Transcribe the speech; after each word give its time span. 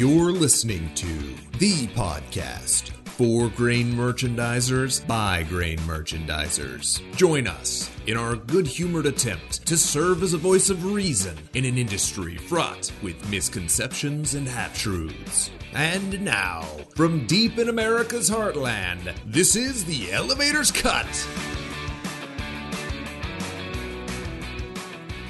You're 0.00 0.32
listening 0.32 0.94
to 0.94 1.06
the 1.58 1.86
podcast 1.88 2.88
for 3.04 3.50
grain 3.50 3.92
merchandisers 3.92 5.06
by 5.06 5.42
grain 5.42 5.76
merchandisers. 5.80 7.02
Join 7.16 7.46
us 7.46 7.90
in 8.06 8.16
our 8.16 8.34
good 8.34 8.66
humored 8.66 9.04
attempt 9.04 9.66
to 9.66 9.76
serve 9.76 10.22
as 10.22 10.32
a 10.32 10.38
voice 10.38 10.70
of 10.70 10.86
reason 10.86 11.36
in 11.52 11.66
an 11.66 11.76
industry 11.76 12.38
fraught 12.38 12.90
with 13.02 13.30
misconceptions 13.30 14.32
and 14.32 14.48
half 14.48 14.74
truths. 14.74 15.50
And 15.74 16.24
now, 16.24 16.62
from 16.96 17.26
deep 17.26 17.58
in 17.58 17.68
America's 17.68 18.30
heartland, 18.30 19.14
this 19.26 19.54
is 19.54 19.84
the 19.84 20.10
Elevator's 20.12 20.72
Cut. 20.72 21.04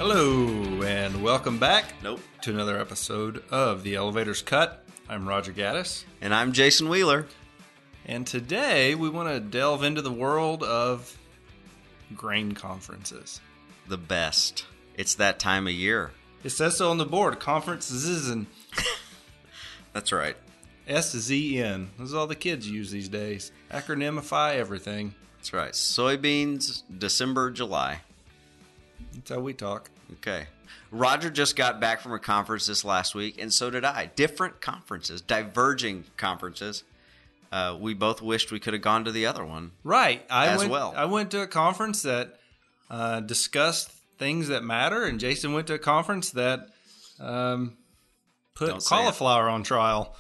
Hello, 0.04 0.80
and 0.80 1.22
welcome 1.22 1.58
back 1.58 1.92
Nope. 2.02 2.20
to 2.40 2.50
another 2.50 2.80
episode 2.80 3.42
of 3.50 3.82
The 3.82 3.96
Elevator's 3.96 4.40
Cut. 4.40 4.82
I'm 5.10 5.28
Roger 5.28 5.52
Gaddis, 5.52 6.04
And 6.22 6.34
I'm 6.34 6.52
Jason 6.52 6.88
Wheeler. 6.88 7.26
and 8.06 8.26
today 8.26 8.94
we 8.94 9.10
want 9.10 9.28
to 9.28 9.40
delve 9.40 9.84
into 9.84 10.00
the 10.00 10.10
world 10.10 10.62
of 10.62 11.18
grain 12.16 12.52
conferences. 12.52 13.42
The 13.88 13.98
best. 13.98 14.64
It's 14.96 15.14
that 15.16 15.38
time 15.38 15.66
of 15.66 15.74
year. 15.74 16.12
It 16.44 16.50
says 16.50 16.78
so 16.78 16.90
on 16.90 16.96
the 16.96 17.04
board 17.04 17.38
conferences 17.38 18.30
and 18.30 18.46
That's 19.92 20.12
right. 20.12 20.36
S 20.88 21.12
Z 21.14 21.62
N. 21.62 21.90
This 21.98 22.08
is 22.08 22.14
all 22.14 22.26
the 22.26 22.34
kids 22.34 22.66
use 22.66 22.90
these 22.90 23.10
days. 23.10 23.52
Acronymify 23.70 24.54
everything. 24.56 25.14
That's 25.36 25.52
right. 25.52 25.72
Soybeans, 25.72 26.84
December, 26.98 27.50
July. 27.50 28.00
That's 29.14 29.30
how 29.30 29.40
we 29.40 29.52
talk. 29.52 29.90
Okay. 30.14 30.46
Roger 30.90 31.30
just 31.30 31.56
got 31.56 31.80
back 31.80 32.00
from 32.00 32.12
a 32.12 32.18
conference 32.18 32.66
this 32.66 32.84
last 32.84 33.14
week, 33.14 33.40
and 33.40 33.52
so 33.52 33.70
did 33.70 33.84
I. 33.84 34.10
Different 34.16 34.60
conferences, 34.60 35.20
diverging 35.20 36.04
conferences. 36.16 36.84
Uh, 37.52 37.76
we 37.80 37.94
both 37.94 38.22
wished 38.22 38.52
we 38.52 38.60
could 38.60 38.74
have 38.74 38.82
gone 38.82 39.04
to 39.04 39.12
the 39.12 39.26
other 39.26 39.44
one. 39.44 39.72
Right. 39.82 40.24
I 40.30 40.48
As 40.48 40.58
went, 40.58 40.70
well. 40.70 40.94
I 40.96 41.04
went 41.06 41.30
to 41.32 41.42
a 41.42 41.46
conference 41.46 42.02
that 42.02 42.38
uh, 42.88 43.20
discussed 43.20 43.90
things 44.18 44.48
that 44.48 44.62
matter, 44.62 45.04
and 45.04 45.18
Jason 45.18 45.52
went 45.52 45.66
to 45.68 45.74
a 45.74 45.78
conference 45.78 46.30
that 46.30 46.68
um, 47.18 47.76
put 48.54 48.68
Don't 48.68 48.84
cauliflower 48.84 49.48
on 49.48 49.62
trial. 49.62 50.16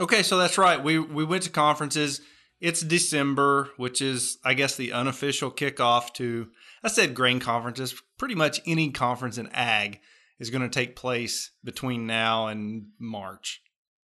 Okay, 0.00 0.22
so 0.22 0.38
that's 0.38 0.58
right. 0.58 0.82
We 0.82 0.98
we 0.98 1.24
went 1.24 1.44
to 1.44 1.50
conferences. 1.50 2.20
It's 2.60 2.80
December, 2.80 3.70
which 3.76 4.00
is, 4.00 4.38
I 4.44 4.54
guess, 4.54 4.76
the 4.76 4.92
unofficial 4.92 5.50
kickoff 5.50 6.12
to. 6.14 6.48
I 6.84 6.88
said 6.88 7.14
grain 7.14 7.40
conferences. 7.40 8.00
Pretty 8.18 8.34
much 8.34 8.60
any 8.66 8.90
conference 8.90 9.38
in 9.38 9.48
ag 9.52 10.00
is 10.38 10.50
going 10.50 10.62
to 10.62 10.68
take 10.68 10.94
place 10.94 11.50
between 11.64 12.06
now 12.06 12.46
and 12.48 12.88
March. 13.00 13.62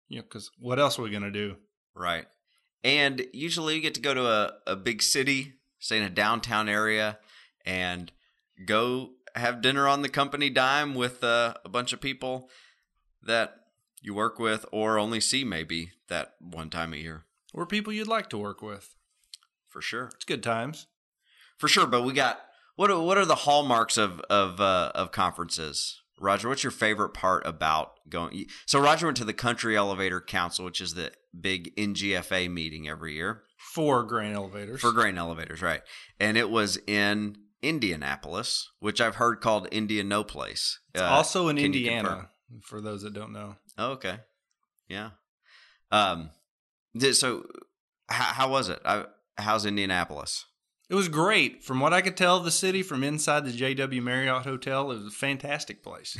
You 0.09 0.19
know, 0.19 0.23
because 0.23 0.51
what 0.59 0.79
else 0.79 0.99
are 0.99 1.03
we 1.03 1.11
going 1.11 1.25
to 1.25 1.31
do? 1.31 1.57
Right. 1.95 2.27
And 2.85 3.27
usually 3.33 3.75
you 3.75 3.83
get 3.83 3.95
to 3.95 4.01
go 4.01 4.15
to 4.15 4.27
a, 4.27 4.53
a 4.69 4.77
big 4.77 5.03
city, 5.03 5.55
say 5.81 5.99
in 5.99 6.05
a 6.05 6.11
downtown 6.11 6.69
area, 6.69 7.19
and 7.67 8.13
go 8.65 9.11
have 9.35 9.61
dinner 9.61 9.89
on 9.89 10.03
the 10.03 10.09
company 10.09 10.49
dime 10.49 10.95
with 10.95 11.23
uh, 11.25 11.55
a 11.65 11.69
bunch 11.69 11.93
of 11.93 12.01
people 12.01 12.49
that 13.23 13.55
you 14.01 14.15
work 14.15 14.39
with 14.39 14.65
or 14.73 14.99
only 14.99 15.21
see 15.21 15.45
maybe 15.45 15.91
that 16.09 16.35
one 16.41 16.71
time 16.71 16.93
a 16.93 16.97
year. 16.97 17.25
Or 17.53 17.67
people 17.67 17.93
you'd 17.93 18.07
like 18.07 18.31
to 18.31 18.39
work 18.39 18.63
with. 18.63 18.95
For 19.67 19.83
sure. 19.83 20.11
It's 20.15 20.25
good 20.25 20.43
times. 20.43 20.87
For 21.59 21.69
sure. 21.69 21.87
But 21.87 22.03
we 22.03 22.13
got 22.13 22.41
what 22.79 22.91
are, 22.93 23.01
what 23.01 23.19
are 23.19 23.25
the 23.27 23.35
hallmarks 23.35 23.99
of 23.99 24.21
of 24.31 24.61
uh, 24.61 24.93
of 24.95 25.11
conferences? 25.11 26.01
Roger, 26.21 26.49
what's 26.49 26.63
your 26.65 26.71
favorite 26.71 27.11
part 27.11 27.47
about 27.47 27.93
going? 28.09 28.47
So 28.67 28.81
Roger 28.81 29.07
went 29.07 29.17
to 29.19 29.25
the 29.25 29.33
Country 29.33 29.77
Elevator 29.77 30.21
Council, 30.21 30.65
which 30.65 30.81
is 30.81 30.95
the 30.95 31.13
big 31.39 31.75
NGFA 31.77 32.51
meeting 32.51 32.89
every 32.89 33.15
year. 33.15 33.43
for 33.75 34.03
grain 34.05 34.33
elevators. 34.33 34.81
for 34.81 34.93
grain 34.93 35.19
elevators, 35.19 35.61
right? 35.61 35.83
And 36.21 36.37
it 36.37 36.51
was 36.51 36.79
in 36.87 37.37
Indianapolis, 37.63 38.71
which 38.81 39.01
I've 39.01 39.17
heard 39.17 39.41
called 39.41 39.69
Indian 39.73 40.09
No 40.09 40.23
Place. 40.25 40.79
It's 40.95 41.03
Uh, 41.03 41.07
also 41.07 41.49
in 41.49 41.59
Indiana, 41.59 42.31
for 42.63 42.81
those 42.81 43.03
that 43.03 43.13
don't 43.13 43.33
know. 43.33 43.57
Oh, 43.77 43.93
okay, 43.93 44.19
yeah. 44.89 45.11
Um, 45.91 46.31
so 47.13 47.45
how, 48.09 48.25
how 48.35 48.51
was 48.51 48.69
it? 48.69 48.81
I, 48.85 49.07
how's 49.37 49.67
Indianapolis? 49.67 50.45
It 50.89 50.95
was 50.95 51.09
great. 51.09 51.63
From 51.63 51.81
what 51.81 51.93
I 51.93 52.01
could 52.01 52.17
tell 52.17 52.37
of 52.37 52.45
the 52.45 52.51
city 52.51 52.83
from 52.83 53.05
inside 53.05 53.45
the 53.45 53.53
JW 53.53 54.03
Marriott 54.03 54.45
Hotel, 54.45 54.91
it 54.91 54.97
was 54.97 55.07
a 55.07 55.11
fantastic 55.11 55.83
place. 55.83 56.17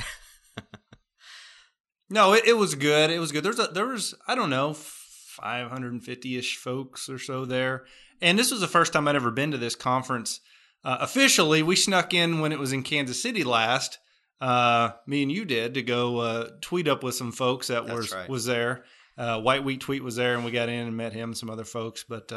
no, 2.09 2.33
it, 2.33 2.45
it 2.45 2.57
was 2.57 2.75
good. 2.75 3.09
It 3.09 3.19
was 3.19 3.31
good. 3.31 3.43
There's 3.43 3.59
a, 3.59 3.67
there 3.67 3.87
was 3.87 4.13
I 4.27 4.35
don't 4.35 4.51
know 4.51 4.73
550 4.73 6.37
ish 6.37 6.57
folks 6.57 7.09
or 7.09 7.17
so 7.17 7.45
there, 7.45 7.85
and 8.21 8.37
this 8.37 8.51
was 8.51 8.61
the 8.61 8.67
first 8.67 8.93
time 8.93 9.07
I'd 9.07 9.15
ever 9.15 9.31
been 9.31 9.51
to 9.51 9.57
this 9.57 9.75
conference 9.75 10.39
uh, 10.83 10.97
officially. 11.01 11.63
We 11.63 11.75
snuck 11.75 12.13
in 12.13 12.39
when 12.39 12.51
it 12.51 12.59
was 12.59 12.71
in 12.71 12.83
Kansas 12.83 13.21
City 13.21 13.43
last. 13.43 13.97
Uh, 14.39 14.91
me 15.05 15.23
and 15.23 15.31
you 15.31 15.45
did 15.45 15.73
to 15.73 15.81
go 15.81 16.19
uh, 16.19 16.49
tweet 16.61 16.87
up 16.87 17.03
with 17.03 17.15
some 17.15 17.31
folks 17.31 17.67
that 17.67 17.87
That's 17.87 17.97
was 17.97 18.13
right. 18.13 18.29
was 18.29 18.45
there. 18.45 18.85
Uh, 19.17 19.41
White 19.41 19.65
Wheat 19.65 19.81
Tweet 19.81 20.01
was 20.01 20.15
there, 20.15 20.35
and 20.35 20.45
we 20.45 20.51
got 20.51 20.69
in 20.69 20.87
and 20.87 20.95
met 20.95 21.11
him 21.11 21.31
and 21.31 21.37
some 21.37 21.49
other 21.49 21.65
folks. 21.65 22.05
But 22.07 22.31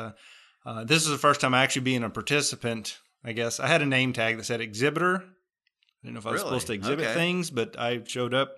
uh, 0.64 0.84
this 0.84 1.02
is 1.04 1.08
the 1.10 1.18
first 1.18 1.40
time 1.40 1.54
actually 1.54 1.82
being 1.82 2.04
a 2.04 2.10
participant. 2.10 2.98
I 3.24 3.32
guess 3.32 3.60
I 3.60 3.66
had 3.68 3.82
a 3.82 3.86
name 3.86 4.12
tag 4.12 4.36
that 4.36 4.44
said 4.44 4.60
exhibitor. 4.60 5.16
I 5.16 6.06
didn't 6.06 6.14
know 6.14 6.18
if 6.20 6.26
I 6.26 6.32
was 6.32 6.40
Really? 6.40 6.48
supposed 6.50 6.66
to 6.68 6.72
exhibit 6.72 7.04
Okay. 7.06 7.14
things, 7.14 7.50
but 7.50 7.78
I 7.78 8.02
showed 8.04 8.34
up, 8.34 8.54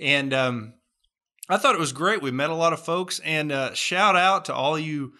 and 0.00 0.32
um, 0.34 0.74
I 1.48 1.56
thought 1.56 1.74
it 1.76 1.80
was 1.80 1.92
great. 1.92 2.20
We 2.22 2.30
met 2.32 2.50
a 2.50 2.54
lot 2.54 2.72
of 2.72 2.84
folks, 2.84 3.20
and 3.20 3.52
uh, 3.52 3.74
shout 3.74 4.16
out 4.16 4.46
to 4.46 4.54
all 4.54 4.78
you 4.78 5.12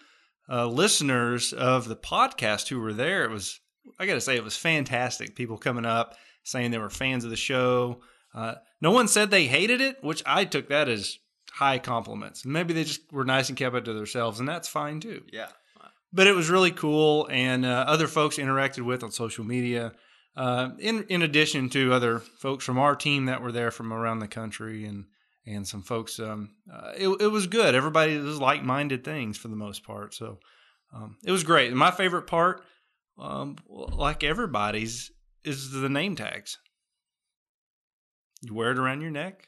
uh, 0.49 0.67
listeners 0.67 1.53
of 1.53 1.87
the 1.87 1.95
podcast 1.95 2.67
who 2.67 2.79
were 2.81 2.93
there. 2.93 3.23
It 3.23 3.29
was 3.31 3.59
I 3.99 4.05
got 4.05 4.13
to 4.15 4.21
say 4.21 4.35
it 4.35 4.43
was 4.43 4.57
fantastic. 4.57 5.35
People 5.35 5.57
coming 5.57 5.85
up 5.85 6.15
saying 6.43 6.71
they 6.71 6.77
were 6.77 6.89
fans 6.89 7.23
of 7.23 7.29
the 7.29 7.35
show. 7.37 8.01
Uh, 8.33 8.55
no 8.81 8.91
one 8.91 9.07
said 9.07 9.31
they 9.31 9.45
hated 9.45 9.79
it, 9.81 9.97
which 10.03 10.21
I 10.25 10.45
took 10.45 10.69
that 10.69 10.87
as 10.89 11.17
high 11.53 11.79
compliments. 11.79 12.45
Maybe 12.45 12.73
they 12.73 12.83
just 12.83 13.11
were 13.11 13.25
nice 13.25 13.49
and 13.49 13.57
kept 13.57 13.75
it 13.75 13.85
to 13.85 13.93
themselves, 13.93 14.39
and 14.39 14.47
that's 14.49 14.67
fine 14.67 14.99
too 14.99 15.23
Yeah, 15.31 15.47
but 16.13 16.27
it 16.27 16.35
was 16.35 16.49
really 16.49 16.71
cool 16.71 17.27
and 17.31 17.65
uh, 17.65 17.85
other 17.87 18.07
folks 18.07 18.37
interacted 18.37 18.83
with 18.83 19.03
on 19.03 19.11
social 19.11 19.43
media 19.43 19.93
uh, 20.35 20.69
in 20.79 21.03
in 21.09 21.21
addition 21.21 21.69
to 21.69 21.93
other 21.93 22.19
folks 22.19 22.63
from 22.63 22.77
our 22.77 22.95
team 22.95 23.25
that 23.25 23.41
were 23.41 23.51
there 23.51 23.71
from 23.71 23.91
around 23.91 24.19
the 24.19 24.27
country 24.27 24.85
and 24.85 25.05
and 25.45 25.67
some 25.67 25.81
folks 25.81 26.19
um, 26.19 26.51
uh, 26.71 26.91
it, 26.95 27.07
it 27.19 27.27
was 27.27 27.47
good. 27.47 27.73
Everybody 27.73 28.17
was 28.17 28.39
like-minded 28.39 29.03
things 29.03 29.37
for 29.37 29.47
the 29.47 29.55
most 29.55 29.83
part 29.83 30.13
so 30.13 30.39
um, 30.93 31.17
it 31.23 31.31
was 31.31 31.43
great. 31.43 31.69
And 31.69 31.77
my 31.77 31.91
favorite 31.91 32.27
part 32.27 32.63
um, 33.17 33.57
like 33.67 34.23
everybody's 34.23 35.11
is 35.43 35.71
the 35.71 35.89
name 35.89 36.15
tags. 36.15 36.57
You 38.41 38.53
wear 38.53 38.71
it 38.71 38.79
around 38.79 39.01
your 39.01 39.11
neck 39.11 39.47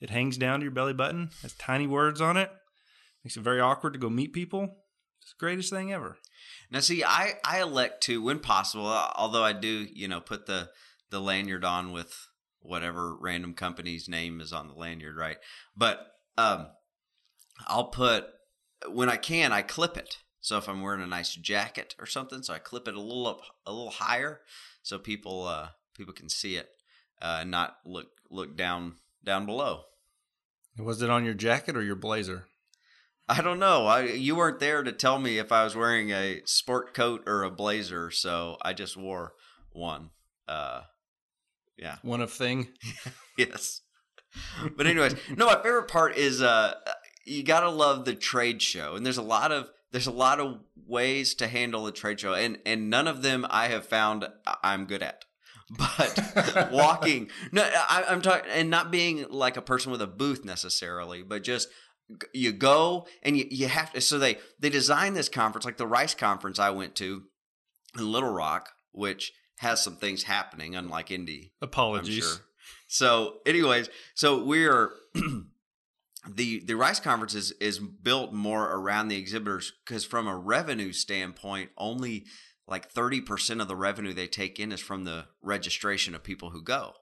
it 0.00 0.10
hangs 0.10 0.36
down 0.36 0.60
to 0.60 0.64
your 0.64 0.72
belly 0.72 0.92
button 0.92 1.30
has 1.42 1.54
tiny 1.54 1.86
words 1.86 2.20
on 2.20 2.36
it 2.36 2.50
makes 3.24 3.36
it 3.36 3.42
very 3.42 3.60
awkward 3.60 3.92
to 3.92 3.98
go 3.98 4.10
meet 4.10 4.32
people 4.32 4.76
greatest 5.38 5.70
thing 5.70 5.92
ever. 5.92 6.18
Now, 6.70 6.80
see, 6.80 7.04
I 7.04 7.34
I 7.44 7.60
elect 7.60 8.02
to, 8.04 8.22
when 8.22 8.40
possible, 8.40 8.86
uh, 8.86 9.12
although 9.16 9.44
I 9.44 9.52
do, 9.52 9.86
you 9.92 10.08
know, 10.08 10.20
put 10.20 10.46
the 10.46 10.70
the 11.10 11.20
lanyard 11.20 11.64
on 11.64 11.92
with 11.92 12.28
whatever 12.60 13.14
random 13.14 13.54
company's 13.54 14.08
name 14.08 14.40
is 14.40 14.52
on 14.52 14.68
the 14.68 14.74
lanyard, 14.74 15.16
right? 15.16 15.38
But 15.76 16.06
um, 16.36 16.68
I'll 17.66 17.88
put 17.88 18.26
when 18.88 19.08
I 19.08 19.16
can, 19.16 19.52
I 19.52 19.62
clip 19.62 19.96
it. 19.96 20.18
So 20.40 20.56
if 20.56 20.68
I'm 20.68 20.82
wearing 20.82 21.02
a 21.02 21.06
nice 21.06 21.34
jacket 21.34 21.94
or 21.98 22.06
something, 22.06 22.42
so 22.42 22.54
I 22.54 22.58
clip 22.58 22.86
it 22.86 22.94
a 22.94 23.00
little 23.00 23.26
up, 23.26 23.40
a 23.66 23.72
little 23.72 23.90
higher, 23.90 24.40
so 24.82 24.98
people 24.98 25.46
uh 25.46 25.68
people 25.96 26.14
can 26.14 26.28
see 26.28 26.56
it, 26.56 26.68
uh, 27.20 27.38
and 27.40 27.50
not 27.50 27.78
look 27.84 28.08
look 28.30 28.56
down 28.56 28.96
down 29.24 29.46
below. 29.46 29.82
Was 30.78 31.02
it 31.02 31.10
on 31.10 31.24
your 31.24 31.34
jacket 31.34 31.76
or 31.76 31.82
your 31.82 31.96
blazer? 31.96 32.46
I 33.38 33.42
don't 33.42 33.58
know. 33.58 33.86
I 33.86 34.04
you 34.04 34.36
weren't 34.36 34.60
there 34.60 34.82
to 34.82 34.92
tell 34.92 35.18
me 35.18 35.38
if 35.38 35.52
I 35.52 35.64
was 35.64 35.76
wearing 35.76 36.10
a 36.10 36.40
sport 36.46 36.94
coat 36.94 37.24
or 37.26 37.42
a 37.42 37.50
blazer, 37.50 38.10
so 38.10 38.56
I 38.62 38.72
just 38.72 38.96
wore 38.96 39.34
one. 39.72 40.10
Uh, 40.46 40.82
yeah, 41.76 41.96
One 42.02 42.20
of 42.20 42.32
thing. 42.32 42.68
yes. 43.36 43.82
But 44.76 44.86
anyways, 44.86 45.14
no. 45.36 45.46
My 45.46 45.56
favorite 45.62 45.88
part 45.88 46.16
is 46.16 46.40
uh, 46.40 46.74
you 47.26 47.42
gotta 47.42 47.70
love 47.70 48.04
the 48.04 48.14
trade 48.14 48.62
show, 48.62 48.94
and 48.94 49.04
there's 49.04 49.18
a 49.18 49.22
lot 49.22 49.52
of 49.52 49.70
there's 49.92 50.06
a 50.06 50.12
lot 50.12 50.40
of 50.40 50.60
ways 50.86 51.34
to 51.36 51.48
handle 51.48 51.86
a 51.86 51.92
trade 51.92 52.20
show, 52.20 52.34
and 52.34 52.58
and 52.64 52.88
none 52.88 53.08
of 53.08 53.22
them 53.22 53.46
I 53.50 53.68
have 53.68 53.86
found 53.86 54.26
I'm 54.62 54.86
good 54.86 55.02
at. 55.02 55.24
But 55.70 56.70
walking, 56.72 57.28
no, 57.52 57.62
I, 57.62 58.04
I'm 58.08 58.22
talking, 58.22 58.50
and 58.50 58.70
not 58.70 58.90
being 58.90 59.26
like 59.28 59.58
a 59.58 59.62
person 59.62 59.92
with 59.92 60.00
a 60.00 60.06
booth 60.06 60.42
necessarily, 60.42 61.22
but 61.22 61.44
just 61.44 61.68
you 62.32 62.52
go 62.52 63.06
and 63.22 63.36
you, 63.36 63.46
you 63.50 63.68
have 63.68 63.92
to 63.92 64.00
so 64.00 64.18
they 64.18 64.38
they 64.58 64.70
design 64.70 65.14
this 65.14 65.28
conference 65.28 65.64
like 65.64 65.76
the 65.76 65.86
rice 65.86 66.14
conference 66.14 66.58
i 66.58 66.70
went 66.70 66.94
to 66.94 67.24
in 67.98 68.12
little 68.12 68.32
rock 68.32 68.70
which 68.92 69.32
has 69.58 69.82
some 69.82 69.96
things 69.96 70.22
happening 70.22 70.74
unlike 70.74 71.10
indy 71.10 71.52
Apologies. 71.60 72.24
sure. 72.24 72.36
so 72.86 73.38
anyways 73.44 73.90
so 74.14 74.42
we're 74.42 74.90
the 76.26 76.60
the 76.64 76.76
Rice 76.76 77.00
conference 77.00 77.34
is 77.34 77.52
is 77.52 77.78
built 77.78 78.32
more 78.32 78.64
around 78.72 79.08
the 79.08 79.16
exhibitors 79.16 79.72
because 79.84 80.04
from 80.04 80.26
a 80.26 80.36
revenue 80.36 80.92
standpoint, 80.92 81.70
only 81.76 82.26
like 82.66 82.90
thirty 82.90 83.20
percent 83.20 83.60
of 83.60 83.68
the 83.68 83.76
revenue 83.76 84.12
they 84.12 84.26
take 84.26 84.58
in 84.58 84.72
is 84.72 84.80
from 84.80 85.04
the 85.04 85.26
registration 85.42 86.14
of 86.14 86.22
people 86.22 86.50
who 86.50 86.62
go. 86.62 86.92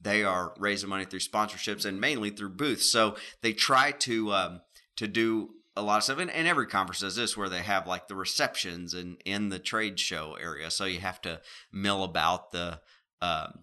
They 0.00 0.24
are 0.24 0.54
raising 0.58 0.88
money 0.88 1.04
through 1.04 1.20
sponsorships 1.20 1.84
and 1.84 2.00
mainly 2.00 2.30
through 2.30 2.50
booths. 2.50 2.90
So 2.90 3.16
they 3.42 3.52
try 3.52 3.92
to 3.92 4.32
um, 4.32 4.60
to 4.96 5.08
do 5.08 5.50
a 5.76 5.82
lot 5.82 5.98
of 5.98 6.04
stuff, 6.04 6.18
and, 6.18 6.30
and 6.30 6.48
every 6.48 6.66
conference 6.66 7.00
does 7.00 7.16
this, 7.16 7.36
where 7.36 7.48
they 7.48 7.62
have 7.62 7.86
like 7.86 8.08
the 8.08 8.16
receptions 8.16 8.94
and 8.94 9.20
in 9.24 9.48
the 9.48 9.58
trade 9.58 9.98
show 10.00 10.36
area. 10.40 10.70
So 10.70 10.84
you 10.84 11.00
have 11.00 11.20
to 11.22 11.40
mill 11.72 12.04
about 12.04 12.52
the 12.52 12.80
um, 13.20 13.60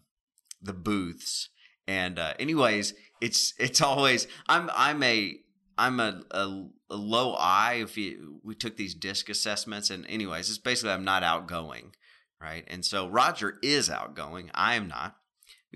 the 0.61 0.73
booths. 0.73 1.49
And 1.87 2.17
uh, 2.17 2.33
anyways, 2.39 2.93
it's 3.21 3.53
it's 3.59 3.81
always 3.81 4.27
I'm 4.47 4.69
I'm 4.73 5.03
a 5.03 5.37
I'm 5.77 5.99
a, 5.99 6.21
a, 6.31 6.65
a 6.89 6.95
low 6.95 7.33
I 7.33 7.75
if 7.75 7.97
you, 7.97 8.39
we 8.43 8.55
took 8.55 8.77
these 8.77 8.93
disc 8.93 9.29
assessments 9.29 9.89
and 9.89 10.05
anyways 10.07 10.49
it's 10.49 10.57
basically 10.57 10.91
I'm 10.91 11.03
not 11.03 11.23
outgoing 11.23 11.93
right 12.41 12.63
and 12.67 12.85
so 12.85 13.07
Roger 13.07 13.57
is 13.61 13.89
outgoing 13.89 14.51
I 14.53 14.75
am 14.75 14.87
not 14.87 15.17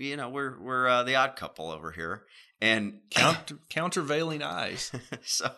you 0.00 0.16
know 0.16 0.28
we're 0.28 0.58
we're 0.60 0.88
uh, 0.88 1.02
the 1.02 1.14
odd 1.16 1.36
couple 1.36 1.70
over 1.70 1.92
here 1.92 2.24
and 2.60 3.00
Counter, 3.10 3.58
countervailing 3.68 4.42
eyes. 4.42 4.92
so 5.22 5.50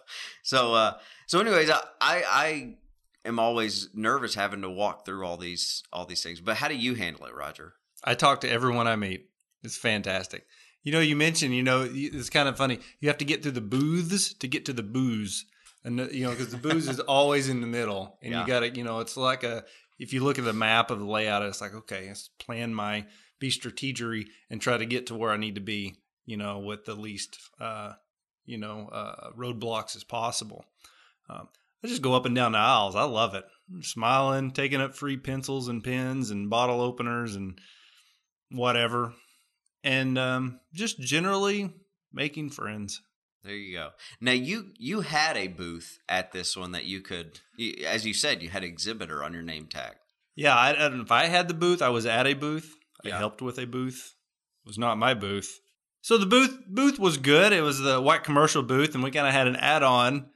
so 0.43 0.75
uh 0.75 0.95
so 1.27 1.41
anyways 1.41 1.71
I, 1.71 1.83
I 2.01 2.75
am 3.25 3.39
always 3.39 3.89
nervous 3.95 4.35
having 4.35 4.63
to 4.63 4.71
walk 4.71 5.05
through 5.07 5.25
all 5.27 5.37
these 5.37 5.83
all 5.93 6.05
these 6.07 6.23
things 6.23 6.41
but 6.41 6.57
how 6.57 6.69
do 6.69 6.75
you 6.77 6.95
handle 6.95 7.27
it 7.27 7.35
Roger 7.35 7.75
I 8.05 8.15
talk 8.15 8.41
to 8.41 8.51
everyone 8.51 8.89
I 8.89 8.97
meet. 8.97 9.29
It's 9.63 9.77
fantastic. 9.77 10.45
You 10.83 10.91
know, 10.91 10.99
you 10.99 11.15
mentioned, 11.15 11.55
you 11.55 11.63
know, 11.63 11.89
it's 11.89 12.31
kind 12.31 12.49
of 12.49 12.57
funny. 12.57 12.81
You 12.99 13.09
have 13.09 13.19
to 13.19 13.25
get 13.25 13.45
through 13.45 13.53
the 13.53 13.61
booths 13.61 14.35
to 14.35 14.49
get 14.49 14.65
to 14.65 14.73
the 14.73 14.83
booze. 14.83 15.45
And, 15.85 16.01
uh, 16.01 16.09
you 16.11 16.25
know, 16.25 16.31
because 16.31 16.49
the 16.51 16.57
booze 16.57 16.89
is 16.89 16.99
always 17.19 17.49
in 17.49 17.61
the 17.61 17.69
middle. 17.69 18.19
And 18.21 18.33
Yeah. 18.33 18.41
you 18.41 18.47
got 18.49 18.61
to, 18.61 18.71
you 18.71 18.83
know, 18.83 18.99
it's 18.99 19.17
like 19.17 19.45
a, 19.45 19.65
if 20.01 20.13
you 20.13 20.25
look 20.25 20.41
at 20.41 20.45
the 20.45 20.53
map 20.53 20.91
of 20.91 20.99
the 20.99 21.05
layout, 21.05 21.43
it's 21.45 21.61
like, 21.61 21.75
okay, 21.75 22.09
let's 22.09 22.27
plan 22.41 22.75
my, 22.75 23.07
be 23.43 23.51
strategery 23.51 24.27
and 24.49 24.63
try 24.63 24.79
to 24.79 24.87
get 24.87 25.09
to 25.09 25.15
where 25.15 25.33
I 25.33 25.37
need 25.37 25.57
to 25.57 25.61
be, 25.61 25.97
you 26.25 26.39
know, 26.39 26.61
with 26.61 26.87
the 26.87 26.95
least, 26.95 27.37
uh, 27.61 27.93
you 28.47 28.57
know, 28.57 28.89
uh, 28.91 29.33
roadblocks 29.37 29.95
as 29.97 30.05
possible. 30.05 30.65
Um, 31.29 31.49
I 31.85 31.89
just 31.89 32.03
go 32.03 32.15
up 32.15 32.25
and 32.25 32.35
down 32.35 32.53
the 32.53 32.59
aisles. 32.59 32.95
I 32.95 33.03
love 33.03 33.35
it. 33.35 33.45
I'm 33.71 33.83
smiling, 33.83 34.53
taking 34.53 34.81
up 34.81 34.95
free 34.95 35.17
pencils 35.17 35.69
and 35.69 35.83
pens 35.83 36.31
and 36.31 36.49
bottle 36.49 36.81
openers 36.81 37.35
and 37.35 37.59
whatever. 38.51 39.13
And 39.83 40.17
um, 40.17 40.61
just 40.73 41.01
generally 41.01 41.75
making 42.13 42.51
friends. 42.51 43.03
There 43.43 43.53
you 43.53 43.77
go. 43.77 43.89
Now 44.21 44.33
you 44.33 44.71
you 44.79 45.01
had 45.01 45.37
a 45.37 45.49
booth 45.49 45.99
at 46.09 46.31
this 46.31 46.57
one 46.57 46.71
that 46.73 46.85
you 46.85 47.01
could, 47.01 47.41
as 47.85 48.07
you 48.07 48.15
said, 48.15 48.41
you 48.41 48.51
had 48.51 48.63
exhibitor 48.63 49.25
on 49.25 49.33
your 49.33 49.43
name 49.43 49.67
tag. 49.67 49.95
Yeah, 50.37 50.55
I, 50.55 50.71
I 50.71 50.89
don't 50.89 50.99
know 50.99 51.03
if 51.03 51.11
I 51.11 51.25
had 51.25 51.49
the 51.49 51.55
booth, 51.55 51.83
I 51.83 51.89
was 51.89 52.07
at 52.07 52.29
a 52.29 52.35
booth. 52.35 52.77
I 53.05 53.09
Yeah. 53.09 53.19
helped 53.19 53.43
with 53.43 53.59
a 53.59 53.67
booth. 53.67 54.15
It 54.65 54.69
was 54.69 54.79
not 54.79 54.99
my 54.99 55.15
booth. 55.15 55.61
So 56.01 56.19
the 56.19 56.27
booth 56.27 56.57
booth 56.69 56.99
was 56.99 57.17
good. 57.17 57.53
It 57.53 57.63
was 57.63 57.79
the 57.81 58.01
white 58.01 58.25
commercial 58.25 58.63
booth, 58.63 58.95
and 58.95 59.03
we 59.05 59.11
kind 59.11 59.27
of 59.27 59.33
had 59.33 59.47
an 59.47 59.57
add-on 59.57 60.31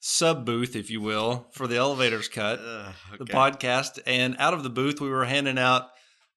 sub 0.00 0.44
booth, 0.44 0.76
if 0.76 0.90
you 0.90 1.00
will, 1.00 1.48
for 1.52 1.66
the 1.66 1.76
elevators 1.76 2.28
cut. 2.28 2.60
Ugh, 2.60 2.94
the 3.18 3.24
podcast. 3.24 3.98
And 4.06 4.36
out 4.38 4.52
of 4.54 4.62
the 4.62 4.70
booth, 4.70 5.00
we 5.00 5.08
were 5.08 5.24
handing 5.24 5.58
out 5.58 5.88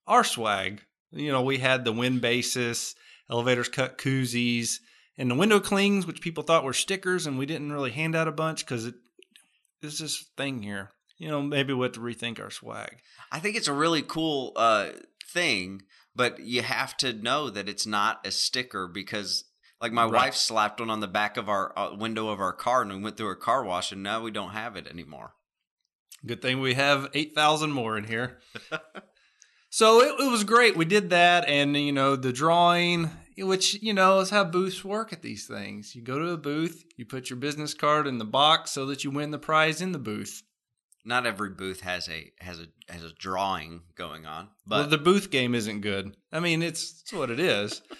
our 0.05 0.23
swag. 0.23 0.81
You 1.11 1.31
know, 1.31 1.41
we 1.41 1.57
had 1.57 1.83
the 1.83 1.91
wind 1.91 2.21
basis, 2.21 2.95
elevators 3.29 3.67
cut 3.69 3.97
koozies, 3.97 4.77
and 5.17 5.29
the 5.29 5.35
window 5.35 5.59
clings, 5.59 6.05
which 6.05 6.21
people 6.21 6.44
thought 6.44 6.63
were 6.63 6.73
stickers, 6.73 7.25
and 7.27 7.38
we 7.38 7.45
didn't 7.45 7.73
really 7.73 7.91
hand 7.91 8.15
out 8.15 8.27
a 8.27 8.31
bunch 8.31 8.65
because 8.65 8.85
it, 8.85 8.95
it's 9.81 9.99
this 9.99 10.23
thing 10.38 10.61
here. 10.61 10.91
You 11.17 11.29
know, 11.29 11.41
maybe 11.41 11.73
we 11.73 11.83
have 11.83 11.94
to 11.94 11.99
rethink 11.99 12.39
our 12.39 12.51
swag. 12.51 12.97
I 13.31 13.39
think 13.39 13.55
it's 13.57 13.67
a 13.67 13.73
really 13.73 14.03
cool 14.03 14.53
uh, 14.55 14.89
thing, 15.29 15.83
but 16.15 16.39
you 16.39 16.62
have 16.62 16.97
to 16.97 17.13
know 17.13 17.50
that 17.50 17.69
it's 17.69 17.85
not 17.85 18.25
a 18.25 18.31
sticker 18.31 18.88
because, 18.88 19.45
like, 19.81 19.91
my 19.91 20.03
Right. 20.03 20.13
wife 20.13 20.35
slapped 20.35 20.79
one 20.79 20.89
on 20.89 21.00
the 21.00 21.07
back 21.07 21.38
of 21.38 21.50
our 21.50 21.77
uh, 21.77 21.95
window 21.95 22.29
of 22.29 22.39
our 22.39 22.53
car, 22.53 22.81
and 22.81 22.91
we 22.91 23.00
went 23.00 23.18
through 23.18 23.31
a 23.31 23.35
car 23.35 23.63
wash, 23.63 23.91
and 23.91 24.03
now 24.03 24.21
we 24.21 24.31
don't 24.31 24.51
have 24.51 24.75
it 24.75 24.88
anymore. 24.88 25.33
Good 26.25 26.41
thing 26.41 26.59
we 26.59 26.74
have 26.74 27.09
8,000 27.13 27.71
more 27.71 27.95
in 27.97 28.06
here. 28.06 28.39
so 29.69 30.01
it, 30.01 30.19
it 30.25 30.31
was 30.31 30.44
great. 30.44 30.75
We 30.75 30.85
did 30.85 31.12
that. 31.12 31.47
And, 31.47 31.77
you 31.77 31.91
know, 31.91 32.15
the 32.15 32.33
drawing, 32.33 33.12
which, 33.38 33.81
you 33.83 33.94
know, 33.94 34.19
is 34.19 34.31
how 34.31 34.44
booths 34.44 34.83
work 34.83 35.13
at 35.13 35.21
these 35.21 35.45
things. 35.45 35.95
You 35.95 36.01
go 36.01 36.18
to 36.18 36.30
a 36.30 36.38
booth, 36.38 36.83
you 36.97 37.06
put 37.06 37.30
your 37.30 37.38
business 37.38 37.73
card 37.75 38.07
in 38.07 38.18
the 38.18 38.25
box 38.25 38.71
so 38.71 38.88
that 38.88 39.03
you 39.03 39.12
win 39.12 39.30
the 39.31 39.38
prize 39.38 39.80
in 39.80 39.91
the 39.91 40.00
booth. 40.00 40.41
Not 41.07 41.25
every 41.25 41.50
booth 41.50 41.81
has 41.81 42.09
a 42.09 42.31
has 42.39 42.59
a 42.59 42.68
has 42.92 43.04
a 43.04 43.13
drawing 43.13 43.81
going 43.95 44.25
on, 44.25 44.50
but 44.65 44.80
well, 44.80 44.88
the 44.89 44.98
booth 44.98 45.31
game 45.31 45.56
isn't 45.56 45.81
good. 45.81 46.15
I 46.31 46.39
mean, 46.39 46.62
it's, 46.62 47.01
it's 47.01 47.13
what 47.13 47.31
it 47.31 47.39
is. 47.39 47.81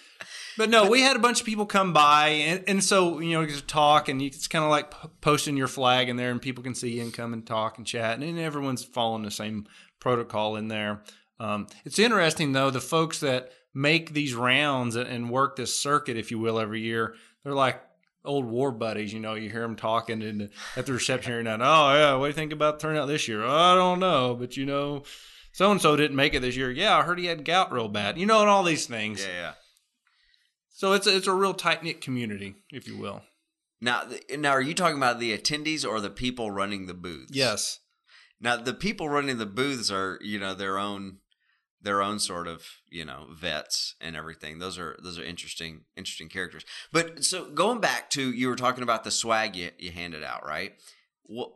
But 0.58 0.70
no, 0.70 0.90
we 0.90 1.02
had 1.02 1.14
a 1.14 1.20
bunch 1.20 1.38
of 1.38 1.46
people 1.46 1.66
come 1.66 1.92
by, 1.92 2.30
and, 2.30 2.64
and 2.66 2.84
so 2.84 3.20
you 3.20 3.34
know, 3.34 3.46
just 3.46 3.68
talk, 3.68 4.08
and 4.08 4.20
you, 4.20 4.26
it's 4.26 4.48
kind 4.48 4.64
of 4.64 4.70
like 4.72 4.90
p- 4.90 5.08
posting 5.20 5.56
your 5.56 5.68
flag 5.68 6.08
in 6.08 6.16
there, 6.16 6.32
and 6.32 6.42
people 6.42 6.64
can 6.64 6.74
see 6.74 6.96
you 6.96 7.02
and 7.02 7.14
come 7.14 7.32
and 7.32 7.46
talk 7.46 7.78
and 7.78 7.86
chat, 7.86 8.18
and, 8.18 8.38
everyone's 8.40 8.82
following 8.82 9.22
the 9.22 9.30
same 9.30 9.68
protocol 10.00 10.56
in 10.56 10.66
there. 10.66 11.02
Um, 11.38 11.68
it's 11.84 12.00
interesting 12.00 12.52
though, 12.52 12.70
the 12.70 12.80
folks 12.80 13.20
that 13.20 13.52
make 13.72 14.12
these 14.12 14.34
rounds 14.34 14.96
and 14.96 15.30
work 15.30 15.54
this 15.54 15.78
circuit, 15.78 16.16
if 16.16 16.32
you 16.32 16.40
will, 16.40 16.58
every 16.58 16.80
year, 16.80 17.14
they're 17.44 17.54
like 17.54 17.80
old 18.24 18.44
war 18.44 18.72
buddies. 18.72 19.12
You 19.12 19.20
know, 19.20 19.34
you 19.34 19.50
hear 19.50 19.62
them 19.62 19.76
talking 19.76 20.22
and 20.22 20.50
at 20.76 20.86
the 20.86 20.92
reception 20.92 21.32
every 21.32 21.44
night. 21.44 21.60
Oh 21.60 21.94
yeah, 21.94 22.14
what 22.14 22.26
do 22.26 22.28
you 22.28 22.34
think 22.34 22.52
about 22.52 22.78
the 22.78 22.86
turnout 22.86 23.08
this 23.08 23.28
year? 23.28 23.44
I 23.44 23.74
don't 23.74 24.00
know, 24.00 24.34
but 24.34 24.56
you 24.56 24.66
know. 24.66 25.04
So 25.52 25.70
and 25.70 25.80
so 25.80 25.96
didn't 25.96 26.16
make 26.16 26.34
it 26.34 26.40
this 26.40 26.56
year. 26.56 26.70
Yeah, 26.70 26.96
I 26.96 27.02
heard 27.02 27.18
he 27.18 27.26
had 27.26 27.44
gout 27.44 27.72
real 27.72 27.88
bad. 27.88 28.18
You 28.18 28.26
know, 28.26 28.40
and 28.40 28.50
all 28.50 28.62
these 28.62 28.86
things. 28.86 29.26
yeah, 29.26 29.32
yeah. 29.32 29.52
So 30.70 30.92
it's 30.92 31.08
a, 31.08 31.16
it's 31.16 31.26
a 31.26 31.32
real 31.32 31.54
tight 31.54 31.82
knit 31.82 32.00
community, 32.00 32.54
if 32.70 32.86
you 32.86 32.96
will. 32.96 33.22
Now, 33.80 34.02
now, 34.36 34.50
are 34.52 34.60
you 34.60 34.74
talking 34.74 34.96
about 34.96 35.18
the 35.18 35.36
attendees 35.36 35.88
or 35.88 36.00
the 36.00 36.08
people 36.10 36.52
running 36.52 36.86
the 36.86 36.94
booths? 36.94 37.32
Yes. 37.34 37.80
Now, 38.40 38.56
the 38.56 38.74
people 38.74 39.08
running 39.08 39.38
the 39.38 39.46
booths 39.46 39.90
are, 39.90 40.18
you 40.22 40.38
know, 40.38 40.54
their 40.54 40.78
own, 40.78 41.18
their 41.80 42.02
own 42.02 42.18
sort 42.18 42.48
of, 42.48 42.64
you 42.90 43.04
know, 43.04 43.26
vets 43.32 43.94
and 44.00 44.16
everything. 44.16 44.58
Those 44.58 44.78
are 44.78 44.96
those 45.02 45.18
are 45.18 45.24
interesting, 45.24 45.82
interesting 45.96 46.28
characters. 46.28 46.64
But 46.92 47.24
so 47.24 47.50
going 47.50 47.80
back 47.80 48.10
to 48.10 48.32
you 48.32 48.48
were 48.48 48.56
talking 48.56 48.82
about 48.82 49.04
the 49.04 49.10
swag 49.10 49.56
you, 49.56 49.70
you 49.78 49.90
handed 49.90 50.24
out, 50.24 50.44
right? 50.44 50.72
What 51.24 51.52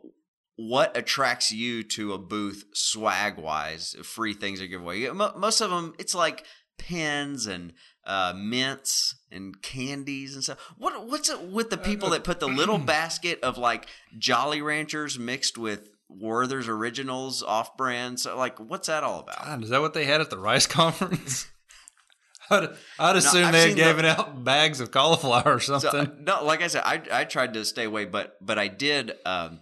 what 0.55 0.95
attracts 0.95 1.51
you 1.51 1.83
to 1.83 2.13
a 2.13 2.17
booth 2.17 2.65
swag 2.73 3.37
wise? 3.37 3.95
Free 4.03 4.33
things 4.33 4.59
that 4.59 4.67
give 4.67 4.81
away. 4.81 5.09
Most 5.09 5.61
of 5.61 5.69
them, 5.71 5.93
it's 5.97 6.15
like 6.15 6.45
pens 6.77 7.47
and 7.47 7.73
uh, 8.05 8.33
mints 8.35 9.15
and 9.31 9.61
candies 9.61 10.35
and 10.35 10.43
stuff. 10.43 10.59
What 10.77 11.07
what's 11.07 11.29
it 11.29 11.41
with 11.41 11.69
the 11.69 11.77
people 11.77 12.09
that 12.11 12.23
put 12.23 12.39
the 12.39 12.47
little 12.47 12.77
basket 12.97 13.39
of 13.41 13.57
like 13.57 13.87
Jolly 14.17 14.61
Ranchers 14.61 15.17
mixed 15.17 15.57
with 15.57 15.89
Werther's 16.19 16.67
Originals 16.67 17.43
off 17.43 17.75
brand? 17.77 18.19
So 18.19 18.37
like, 18.37 18.59
what's 18.59 18.87
that 18.87 19.03
all 19.03 19.19
about? 19.21 19.43
God, 19.43 19.63
is 19.63 19.69
that 19.69 19.81
what 19.81 19.93
they 19.93 20.05
had 20.05 20.21
at 20.21 20.29
the 20.29 20.37
Rice 20.37 20.67
conference? 20.79 21.47
I'd, 22.49 22.69
I'd 22.99 23.15
assume 23.15 23.45
I've 23.45 23.53
they 23.53 23.59
had 23.69 23.77
seen 23.77 23.97
the- 23.97 24.07
out 24.19 24.43
bags 24.43 24.79
of 24.79 24.91
cauliflower 24.91 25.55
or 25.55 25.59
So, 25.59 25.79
something. 25.79 26.07
uh, 26.07 26.15
no, 26.39 26.43
like 26.45 26.61
I 26.61 26.67
said, 26.67 26.83
I 26.85 27.01
I 27.11 27.23
tried 27.23 27.53
to 27.53 27.63
stay 27.65 27.85
away, 27.85 28.05
but 28.05 28.35
but 28.41 28.59
I 28.59 28.67
did. 28.67 29.13
Um, 29.25 29.61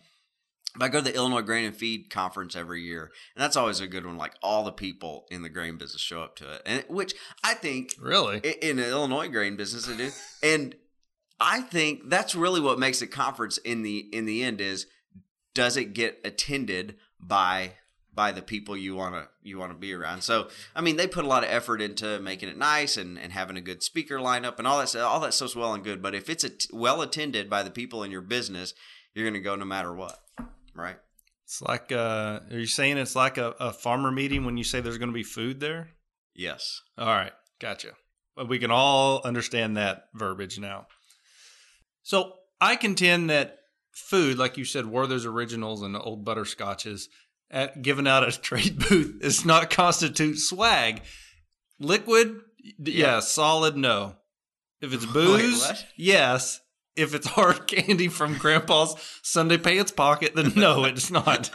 I 0.80 0.88
go 0.88 1.00
to 1.00 1.04
the 1.04 1.14
Illinois 1.16 1.42
Grain 1.42 1.66
and 1.66 1.76
Feed 1.76 2.10
conference 2.10 2.56
every 2.56 2.82
year, 2.82 3.12
and 3.36 3.44
that's 3.44 3.56
always 3.58 3.82
a 3.82 3.88
good 3.88 4.06
one. 4.06 4.18
Like 4.18 4.34
all 4.42 4.64
the 4.64 4.72
people 4.72 5.26
in 5.30 5.42
the 5.44 5.50
grain 5.50 5.78
business 5.78 6.02
show 6.02 6.22
up 6.24 6.36
to 6.38 6.50
it, 6.56 6.62
and 6.66 6.84
which 6.88 7.14
I 7.44 7.54
think 7.54 7.94
really? 8.00 8.38
i- 8.44 8.58
in 8.62 8.78
the 8.78 8.90
Illinois 8.90 9.28
grain 9.28 9.58
business 9.58 9.86
they 9.86 9.98
do, 9.98 10.10
and 10.42 10.74
I 11.40 11.62
think 11.62 12.10
that's 12.10 12.36
really 12.36 12.62
what 12.62 12.80
makes 12.80 13.02
a 13.02 13.08
conference 13.08 13.58
in 13.60 13.84
the 13.84 14.00
in 14.12 14.26
the 14.26 14.44
end 14.44 14.60
is 14.62 14.88
does 15.54 15.78
it 15.78 15.94
get 15.94 16.20
attended 16.24 16.96
by 17.20 17.74
by 18.14 18.32
the 18.32 18.42
people 18.42 18.76
you 18.76 18.96
want 18.96 19.16
to 19.16 19.28
you 19.42 19.58
want 19.58 19.72
to 19.72 19.78
be 19.78 19.94
around. 19.94 20.22
So 20.22 20.50
I 20.76 20.82
mean 20.82 20.98
they 20.98 21.08
put 21.08 21.26
a 21.26 21.30
lot 21.30 21.44
of 21.44 21.50
effort 21.50 21.82
into 21.82 22.20
making 22.20 22.50
it 22.50 22.58
nice 22.58 22.98
and, 22.98 23.18
and 23.18 23.32
having 23.32 23.58
a 23.58 23.62
good 23.62 23.84
speaker 23.84 24.18
lineup 24.18 24.58
and 24.58 24.68
all 24.68 24.80
that. 24.80 24.96
All 24.96 25.20
that 25.22 25.34
stuff's 25.34 25.56
well 25.56 25.74
and 25.74 25.84
good, 25.84 26.02
but 26.02 26.16
if 26.16 26.30
it's 26.30 26.44
a 26.44 26.52
well 26.74 27.02
attended 27.02 27.50
by 27.50 27.64
the 27.64 27.72
people 27.72 28.04
in 28.04 28.12
your 28.12 28.22
business, 28.22 28.74
you're 29.14 29.26
going 29.26 29.34
to 29.34 29.40
go 29.40 29.56
no 29.56 29.66
matter 29.66 29.94
what, 29.94 30.20
right? 30.76 30.98
It's 31.52 31.62
like, 31.62 31.92
uh, 31.92 32.40
are 32.50 32.60
you 32.60 32.66
saying 32.66 32.98
it's 32.98 33.16
like 33.16 33.38
a, 33.38 33.54
a 33.60 33.74
farmer 33.74 34.10
meeting 34.10 34.46
when 34.46 34.56
you 34.56 34.64
say 34.64 34.80
there's 34.80 34.98
going 34.98 35.10
to 35.10 35.14
be 35.14 35.24
food 35.24 35.60
there? 35.60 35.90
Yes. 36.34 36.82
All 36.98 37.08
right, 37.08 37.34
gotcha. 37.60 37.90
But 38.38 38.48
we 38.48 38.58
can 38.58 38.72
all 38.72 39.22
understand 39.26 39.76
that 39.76 40.06
verbiage 40.14 40.60
now. 40.60 40.88
So 42.04 42.36
I 42.62 42.78
contend 42.78 43.30
that 43.30 43.61
food, 43.92 44.38
like 44.38 44.58
you 44.58 44.66
said, 44.66 44.86
Werther's 44.86 45.26
Originals 45.26 45.82
and 45.82 45.96
old 45.96 46.26
butterscotches, 46.26 47.08
at 47.50 47.82
given 47.82 48.08
out 48.08 48.24
at 48.24 48.36
a 48.38 48.42
trade 48.42 48.80
booth, 48.90 49.20
does 49.22 49.46
not 49.46 49.70
constitute 49.70 50.38
swag. 50.40 51.02
Liquid, 51.80 52.40
Yeah. 52.60 52.74
yeah, 53.16 53.20
solid, 53.20 53.76
no. 53.76 54.16
If 54.82 54.94
it's 54.94 55.06
booze, 55.14 55.62
what? 55.62 55.86
yes. 55.98 56.60
if 56.96 57.14
it's 57.14 57.28
hard 57.38 57.68
candy 57.68 58.08
from 58.08 58.38
Grandpa's 58.38 58.96
Sunday 59.22 59.58
pants 59.58 59.92
pocket, 59.92 60.36
then 60.36 60.54
no, 60.56 60.86
it's 60.86 61.12
not. 61.12 61.50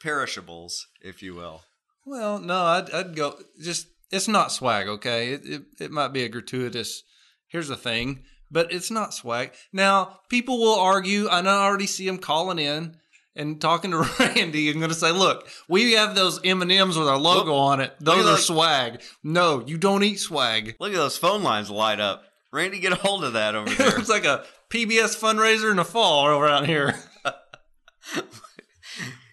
Perishables, 0.00 0.86
if 1.00 1.22
you 1.22 1.34
will. 1.34 1.62
Well, 2.06 2.38
no, 2.38 2.62
I'd, 2.64 2.90
I'd 2.90 3.16
go 3.16 3.38
just 3.60 3.88
it's 4.10 4.28
not 4.28 4.52
swag, 4.52 4.88
okay? 4.88 5.32
It, 5.32 5.40
it 5.44 5.62
it 5.80 5.90
might 5.90 6.12
be 6.12 6.22
a 6.24 6.28
gratuitous. 6.28 7.02
Here's 7.48 7.68
the 7.68 7.76
thing, 7.76 8.22
but 8.50 8.72
it's 8.72 8.90
not 8.90 9.14
swag. 9.14 9.52
Now, 9.72 10.20
people 10.28 10.58
will 10.58 10.78
argue. 10.78 11.28
I 11.28 11.40
I 11.40 11.46
already 11.46 11.86
see 11.86 12.06
them 12.06 12.18
calling 12.18 12.58
in 12.58 12.96
and 13.36 13.60
talking 13.60 13.90
to 13.92 13.98
Randy 14.18 14.70
and 14.70 14.80
going 14.80 14.90
to 14.92 14.98
say, 14.98 15.12
"Look, 15.12 15.48
we 15.68 15.92
have 15.92 16.14
those 16.14 16.40
M 16.44 16.62
and 16.62 16.72
M's 16.72 16.96
with 16.98 17.08
our 17.08 17.18
logo 17.18 17.46
Look- 17.52 17.54
on 17.54 17.80
it. 17.80 17.94
Those 18.00 18.20
are 18.20 18.22
those- 18.24 18.46
swag. 18.46 19.02
No, 19.22 19.62
you 19.66 19.78
don't 19.78 20.02
eat 20.02 20.18
swag. 20.20 20.76
Look 20.80 20.92
at 20.92 20.96
those 20.96 21.16
phone 21.18 21.42
lines 21.42 21.70
light 21.70 22.00
up. 22.00 22.24
Randy, 22.52 22.80
get 22.80 22.92
a 22.92 22.96
hold 22.96 23.24
of 23.24 23.34
that 23.34 23.54
over 23.54 23.68
there. 23.74 23.98
it's 23.98 24.08
like 24.08 24.24
a 24.24 24.44
PBS 24.70 25.18
fundraiser 25.18 25.70
in 25.70 25.76
the 25.76 25.84
fall 25.84 26.26
around 26.28 26.64
here. 26.66 26.94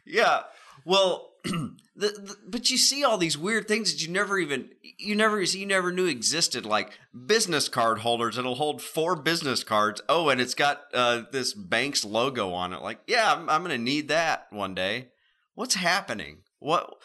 Yeah. 0.05 0.41
Well, 0.85 1.31
the, 1.95 2.07
the, 2.07 2.35
but 2.47 2.69
you 2.71 2.77
see 2.77 3.03
all 3.03 3.17
these 3.17 3.37
weird 3.37 3.67
things 3.67 3.91
that 3.91 4.05
you 4.05 4.11
never 4.11 4.37
even 4.39 4.69
you 4.97 5.15
never 5.15 5.41
you 5.41 5.65
never 5.65 5.91
knew 5.91 6.05
existed, 6.05 6.65
like 6.65 6.91
business 7.25 7.69
card 7.69 7.99
holders 7.99 8.35
that'll 8.35 8.55
hold 8.55 8.81
four 8.81 9.15
business 9.15 9.63
cards. 9.63 10.01
Oh, 10.09 10.29
and 10.29 10.41
it's 10.41 10.55
got 10.55 10.83
uh, 10.93 11.23
this 11.31 11.53
bank's 11.53 12.03
logo 12.03 12.51
on 12.53 12.73
it. 12.73 12.81
Like, 12.81 12.99
yeah, 13.07 13.33
I'm, 13.33 13.49
I'm 13.49 13.63
going 13.63 13.77
to 13.77 13.83
need 13.83 14.07
that 14.07 14.47
one 14.49 14.73
day. 14.73 15.09
What's 15.53 15.75
happening? 15.75 16.39
What? 16.59 16.95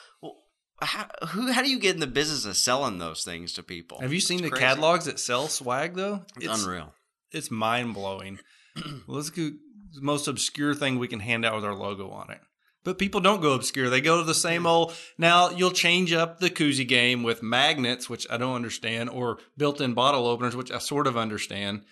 How, 0.83 1.07
who? 1.29 1.53
How 1.53 1.63
do 1.63 1.71
you 1.71 1.79
get 1.79 1.95
in 1.95 2.01
the 2.01 2.07
business 2.07 2.47
of 2.47 2.57
selling 2.57 2.99
those 2.99 3.23
things 3.23 3.53
to 3.55 3.63
people? 3.63 4.01
Have 4.01 4.13
you 4.15 4.21
seen 4.21 4.39
It's 4.39 4.45
the 4.45 4.51
crazy. 4.51 4.65
catalogs 4.65 5.05
that 5.05 5.21
sell 5.21 5.49
swag 5.49 5.95
though? 5.95 6.25
It's 6.41 6.63
unreal. 6.65 6.95
it's 7.33 7.51
mind 7.51 7.95
blowing. 7.95 8.39
Let's 9.07 9.31
go 9.31 9.51
the 9.93 10.01
most 10.01 10.29
obscure 10.29 10.75
thing 10.75 10.99
we 10.99 11.09
can 11.09 11.21
hand 11.21 11.45
out 11.45 11.57
with 11.57 11.65
our 11.65 11.75
logo 11.75 12.11
on 12.11 12.31
it. 12.31 12.41
But 12.83 12.99
people 12.99 13.21
don't 13.21 13.43
go 13.43 13.53
obscure. 13.53 13.91
They 13.91 14.01
go 14.01 14.19
to 14.19 14.25
the 14.25 14.35
same 14.35 14.67
old. 14.67 14.95
Now 15.19 15.51
you'll 15.51 15.71
change 15.71 16.13
up 16.15 16.41
the 16.41 16.49
koozie 16.49 16.89
game 16.89 17.23
with 17.23 17.43
magnets, 17.43 18.09
which 18.09 18.27
I 18.31 18.39
don't 18.39 18.55
understand, 18.57 19.11
or 19.11 19.39
built-in 19.59 19.93
bottle 19.93 20.27
openers, 20.27 20.57
which 20.57 20.71
I 20.73 20.79
sort 20.79 21.07
of 21.07 21.17
understand. 21.17 21.83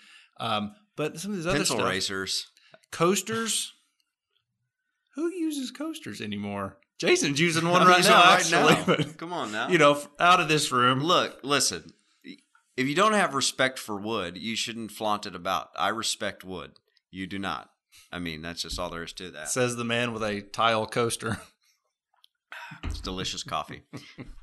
Um, 0.41 0.75
but 0.97 1.19
some 1.21 1.33
of 1.33 1.37
these 1.37 1.47
other 1.47 1.59
Pencil 1.59 1.77
stuff, 1.77 1.89
racers. 1.89 2.47
coasters. 2.91 3.75
Who 5.15 5.31
uses 5.33 5.71
coasters 5.71 6.21
anymore? 6.21 6.79
Jason's 6.99 7.39
using 7.41 7.69
one 7.71 7.83
I'm 7.83 7.89
right 7.89 7.99
using 7.99 8.13
now, 8.13 8.23
right 8.23 8.41
actually. 8.41 8.75
now. 8.75 8.85
But 8.87 9.17
Come 9.19 9.33
on 9.33 9.53
now. 9.53 9.69
you 9.69 9.79
know, 9.79 10.01
out 10.19 10.41
of 10.41 10.49
this 10.49 10.73
room. 10.73 11.01
Look, 11.01 11.41
listen. 11.43 11.93
If 12.77 12.87
you 12.87 12.95
don't 12.95 13.13
have 13.15 13.35
respect 13.35 13.79
for 13.79 13.97
wood, 13.99 14.39
you 14.39 14.55
shouldn't 14.55 14.93
flaunt 14.93 15.27
it 15.27 15.35
about. 15.35 15.71
I 15.77 15.89
respect 15.89 16.45
wood. 16.45 16.73
You 17.11 17.27
do 17.27 17.39
not. 17.39 17.71
I 18.11 18.19
mean, 18.19 18.43
that's 18.43 18.63
just 18.63 18.79
all 18.79 18.91
there 18.91 19.03
is 19.03 19.13
to 19.15 19.31
that. 19.33 19.51
Says 19.51 19.77
the 19.77 19.85
man 19.85 20.13
with 20.13 20.23
a 20.23 20.41
tile 20.41 20.87
coaster. 20.87 21.39
It's 22.85 23.01
delicious 23.01 23.43
coffee. 23.43 23.83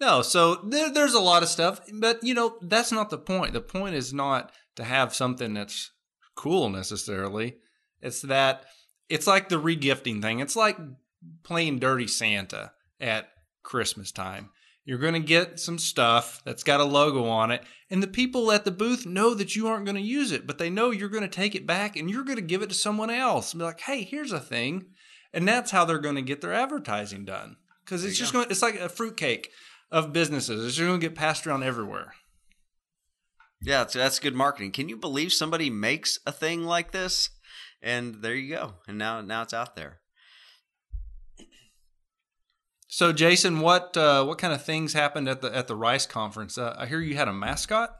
No, 0.00 0.20
so 0.22 0.56
there, 0.56 0.92
there's 0.92 1.14
a 1.14 1.20
lot 1.20 1.42
of 1.42 1.48
stuff, 1.48 1.80
but 1.92 2.22
you 2.22 2.34
know 2.34 2.58
that's 2.60 2.92
not 2.92 3.10
the 3.10 3.18
point. 3.18 3.52
The 3.52 3.60
point 3.60 3.94
is 3.94 4.12
not 4.12 4.52
to 4.76 4.84
have 4.84 5.14
something 5.14 5.54
that's 5.54 5.90
cool 6.34 6.68
necessarily. 6.68 7.56
It's 8.02 8.20
that 8.22 8.64
it's 9.08 9.26
like 9.26 9.48
the 9.48 9.60
regifting 9.60 10.20
thing. 10.20 10.40
It's 10.40 10.56
like 10.56 10.76
playing 11.44 11.78
dirty 11.78 12.06
Santa 12.06 12.72
at 13.00 13.28
Christmas 13.62 14.12
time. 14.12 14.50
You're 14.86 14.98
going 14.98 15.14
to 15.14 15.20
get 15.20 15.58
some 15.58 15.78
stuff 15.78 16.40
that's 16.44 16.62
got 16.62 16.80
a 16.80 16.84
logo 16.84 17.26
on 17.26 17.50
it, 17.50 17.64
and 17.90 18.00
the 18.00 18.06
people 18.06 18.52
at 18.52 18.64
the 18.64 18.70
booth 18.70 19.04
know 19.04 19.34
that 19.34 19.56
you 19.56 19.66
aren't 19.66 19.84
going 19.84 19.96
to 19.96 20.00
use 20.00 20.30
it, 20.30 20.46
but 20.46 20.58
they 20.58 20.70
know 20.70 20.90
you're 20.90 21.08
going 21.08 21.24
to 21.24 21.28
take 21.28 21.56
it 21.56 21.66
back 21.66 21.96
and 21.96 22.08
you're 22.08 22.22
going 22.22 22.36
to 22.36 22.42
give 22.42 22.62
it 22.62 22.68
to 22.68 22.74
someone 22.74 23.10
else. 23.10 23.52
And 23.52 23.58
be 23.58 23.64
like, 23.64 23.80
"Hey, 23.80 24.04
here's 24.04 24.30
a 24.30 24.38
thing," 24.38 24.86
and 25.34 25.46
that's 25.46 25.72
how 25.72 25.84
they're 25.84 25.98
going 25.98 26.14
to 26.14 26.22
get 26.22 26.40
their 26.40 26.54
advertising 26.54 27.24
done. 27.24 27.56
Because 27.84 28.04
it's 28.04 28.16
just 28.16 28.32
go. 28.32 28.38
going. 28.38 28.50
It's 28.50 28.62
like 28.62 28.78
a 28.78 28.88
fruitcake 28.88 29.50
of 29.90 30.12
businesses. 30.12 30.64
It's 30.64 30.76
just 30.76 30.86
going 30.86 31.00
to 31.00 31.06
get 31.06 31.16
passed 31.16 31.46
around 31.48 31.64
everywhere. 31.64 32.14
Yeah, 33.60 33.78
that's, 33.78 33.94
that's 33.94 34.18
good 34.20 34.34
marketing. 34.34 34.70
Can 34.70 34.88
you 34.88 34.96
believe 34.96 35.32
somebody 35.32 35.68
makes 35.68 36.20
a 36.26 36.32
thing 36.32 36.62
like 36.62 36.92
this? 36.92 37.30
And 37.82 38.22
there 38.22 38.34
you 38.34 38.54
go. 38.54 38.74
And 38.86 38.98
now 38.98 39.20
now 39.20 39.42
it's 39.42 39.54
out 39.54 39.74
there. 39.74 39.98
So, 42.96 43.12
Jason, 43.12 43.60
what 43.60 43.94
uh, 43.94 44.24
what 44.24 44.38
kind 44.38 44.54
of 44.54 44.64
things 44.64 44.94
happened 44.94 45.28
at 45.28 45.42
the 45.42 45.54
at 45.54 45.66
the 45.68 45.76
Rice 45.76 46.06
conference? 46.06 46.56
Uh, 46.56 46.74
I 46.78 46.86
hear 46.86 46.98
you 46.98 47.14
had 47.14 47.28
a 47.28 47.32
mascot. 47.32 47.94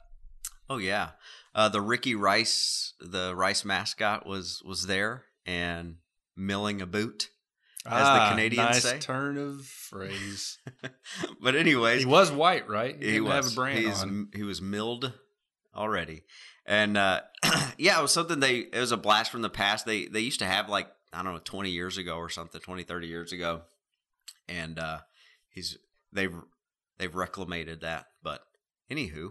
Oh 0.71 0.79
yeah, 0.79 1.11
uh, 1.55 1.69
the 1.69 1.83
Ricky 1.83 2.15
Rice, 2.15 2.95
the 2.99 3.37
Rice 3.37 3.63
mascot 3.63 4.25
was 4.25 4.63
was 4.65 4.87
there 4.87 5.25
and 5.45 5.97
milling 6.35 6.81
a 6.81 6.87
boot, 6.87 7.29
as 7.85 8.07
the 8.09 8.31
Canadians 8.31 8.67
Ah, 8.69 8.71
nice 8.73 8.83
say. 8.85 8.99
turn 8.99 9.37
of 9.37 9.67
phrase. 9.67 10.57
but 11.43 11.55
anyways, 11.55 12.01
he 12.01 12.07
was 12.07 12.33
white, 12.33 12.67
right? 12.67 12.95
He 12.97 13.05
didn't 13.13 13.25
was. 13.25 13.33
have 13.35 13.53
a 13.53 13.55
brand 13.55 13.79
He's- 13.81 14.01
on. 14.03 14.29
He 14.35 14.45
was 14.45 14.63
milled 14.63 15.13
already, 15.75 16.23
and 16.65 16.97
uh, 16.97 17.21
yeah, 17.77 17.99
it 17.99 18.03
was 18.03 18.13
something 18.13 18.41
they. 18.41 18.61
It 18.61 18.81
was 18.81 18.93
a 18.93 18.97
blast 18.97 19.31
from 19.31 19.43
the 19.43 19.51
past. 19.51 19.85
They 19.85 20.07
they 20.07 20.21
used 20.21 20.39
to 20.39 20.47
have 20.47 20.71
like 20.71 20.89
I 21.13 21.23
don't 21.23 21.35
know, 21.35 21.41
twenty 21.45 21.73
years 21.73 21.99
ago 21.99 22.17
or 22.17 22.31
something, 22.31 22.63
20, 22.63 22.83
30 22.85 23.07
years 23.07 23.33
ago, 23.33 23.61
and 24.49 24.79
uh, 24.79 24.99
he's 25.49 25.79
they've 26.13 26.35
they've 26.99 27.15
reclamated 27.15 27.81
that. 27.83 28.07
But 28.23 28.41
anywho, 28.91 29.31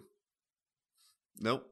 nope. 1.40 1.66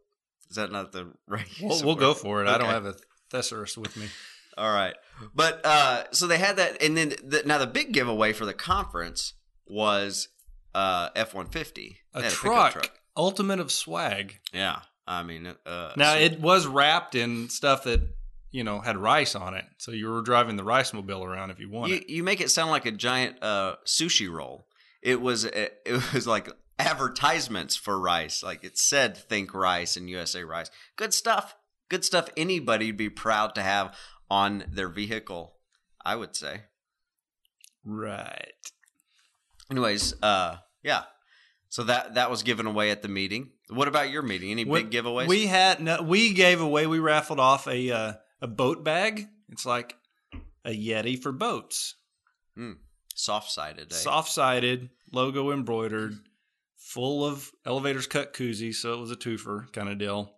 Is 0.49 0.55
that 0.57 0.71
not 0.71 0.91
the 0.91 1.13
right? 1.27 1.47
We'll, 1.61 1.83
we'll 1.83 1.95
go 1.95 2.13
for 2.13 2.43
it. 2.43 2.47
I 2.47 2.57
don't 2.57 2.69
have 2.69 2.85
a 2.85 2.95
thesaurus 3.31 3.77
with 3.77 3.97
me. 3.97 4.07
All 4.55 4.71
right, 4.71 4.93
but 5.33 5.65
uh, 5.65 6.03
so 6.11 6.27
they 6.27 6.37
had 6.37 6.57
that, 6.57 6.83
and 6.83 6.95
then 6.95 7.13
the, 7.23 7.41
now 7.43 7.57
the 7.57 7.65
big 7.65 7.91
giveaway 7.91 8.33
for 8.33 8.45
the 8.45 8.53
conference 8.53 9.33
was 9.65 10.27
uh, 10.75 11.09
F 11.15 11.33
one 11.33 11.47
fifty, 11.47 11.97
A 12.13 12.29
truck, 12.29 12.91
ultimate 13.17 13.59
of 13.59 13.71
swag. 13.71 14.37
Yeah, 14.53 14.81
I 15.07 15.23
mean, 15.23 15.47
uh, 15.65 15.93
Now 15.97 16.13
so- 16.13 16.19
it 16.19 16.39
was 16.39 16.67
wrapped 16.67 17.15
in 17.15 17.49
stuff 17.49 17.83
that 17.85 18.01
you 18.53 18.63
know 18.63 18.79
had 18.79 18.95
rice 18.97 19.35
on 19.35 19.53
it, 19.53 19.65
so 19.79 19.91
you 19.91 20.07
were 20.09 20.21
driving 20.21 20.55
the 20.55 20.63
rice 20.63 20.93
mobile 20.93 21.25
around 21.25 21.49
if 21.51 21.59
you 21.59 21.67
you, 21.67 21.73
wanted. 21.73 22.09
you 22.09 22.23
make 22.23 22.39
it 22.39 22.49
sound 22.49 22.71
like 22.71 22.85
a 22.85 22.91
giant 22.91 23.43
uh, 23.43 23.75
sushi 23.85 24.31
roll. 24.31 24.67
It 25.01 25.19
was 25.19 25.43
it, 25.43 25.81
it 25.85 26.13
was 26.13 26.25
like 26.25 26.47
advertisements 26.79 27.75
for 27.75 27.99
rice. 27.99 28.41
Like 28.41 28.63
it 28.63 28.77
said, 28.77 29.17
"Think 29.17 29.53
rice" 29.53 29.97
and 29.97 30.09
USA 30.09 30.43
Rice. 30.45 30.71
Good 30.95 31.13
stuff. 31.13 31.55
Good 31.89 32.05
stuff. 32.05 32.29
Anybody'd 32.37 32.95
be 32.97 33.09
proud 33.09 33.53
to 33.55 33.61
have 33.61 33.93
on 34.31 34.63
their 34.71 34.87
vehicle. 34.89 35.55
I 36.05 36.15
would 36.15 36.35
say. 36.35 36.61
right. 37.85 38.53
Anyways, 39.71 40.13
uh, 40.21 40.57
yeah. 40.83 41.03
So 41.69 41.83
that 41.85 42.15
that 42.15 42.29
was 42.29 42.43
given 42.43 42.67
away 42.67 42.91
at 42.91 43.01
the 43.01 43.07
meeting. 43.07 43.51
What 43.69 43.87
about 43.87 44.09
your 44.11 44.21
meeting? 44.21 44.51
Any 44.51 44.65
What- 44.65 44.89
big 44.89 45.03
giveaways? 45.03 45.27
We 45.27 45.47
had 45.47 45.79
no, 45.79 46.01
we 46.03 46.33
gave 46.33 46.61
away. 46.61 46.85
We 46.87 46.99
raffled 46.99 47.39
off 47.39 47.67
a 47.67 47.89
uh, 47.91 48.13
a 48.43 48.47
boat 48.47 48.83
bag. 48.83 49.27
It's 49.49 49.65
like 49.65 49.95
a 50.65 50.69
Yeti 50.69 51.17
for 51.19 51.31
boats, 51.31 51.95
soft 53.15 53.49
sided. 53.49 53.91
Eh? 53.91 53.95
soft 53.95 54.29
sided, 54.29 54.89
logo 55.11 55.51
embroidered, 55.51 56.19
full 56.77 57.25
of 57.25 57.49
elevators 57.65 58.05
cut 58.05 58.33
koozies. 58.33 58.75
So 58.75 58.93
it 58.93 58.99
was 58.99 59.11
a 59.11 59.15
twofer 59.15 59.71
kind 59.71 59.89
of 59.89 59.97
deal. 59.97 60.35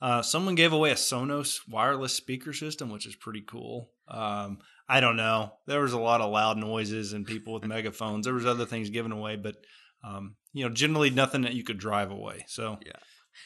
Uh, 0.00 0.22
someone 0.22 0.56
gave 0.56 0.72
away 0.72 0.90
a 0.90 0.96
Sonos 0.96 1.60
wireless 1.68 2.14
speaker 2.14 2.52
system, 2.52 2.90
which 2.90 3.06
is 3.06 3.14
pretty 3.14 3.42
cool. 3.42 3.90
Um, 4.08 4.58
I 4.88 5.00
don't 5.00 5.16
know. 5.16 5.52
There 5.66 5.80
was 5.80 5.92
a 5.92 6.00
lot 6.00 6.20
of 6.20 6.32
loud 6.32 6.56
noises 6.56 7.12
and 7.12 7.24
people 7.24 7.52
with 7.52 7.64
megaphones. 7.66 8.24
There 8.24 8.34
was 8.34 8.46
other 8.46 8.66
things 8.66 8.90
given 8.90 9.12
away, 9.12 9.36
but 9.36 9.56
um, 10.02 10.34
you 10.52 10.64
know, 10.64 10.74
generally 10.74 11.10
nothing 11.10 11.42
that 11.42 11.54
you 11.54 11.62
could 11.62 11.78
drive 11.78 12.10
away. 12.10 12.44
So 12.48 12.78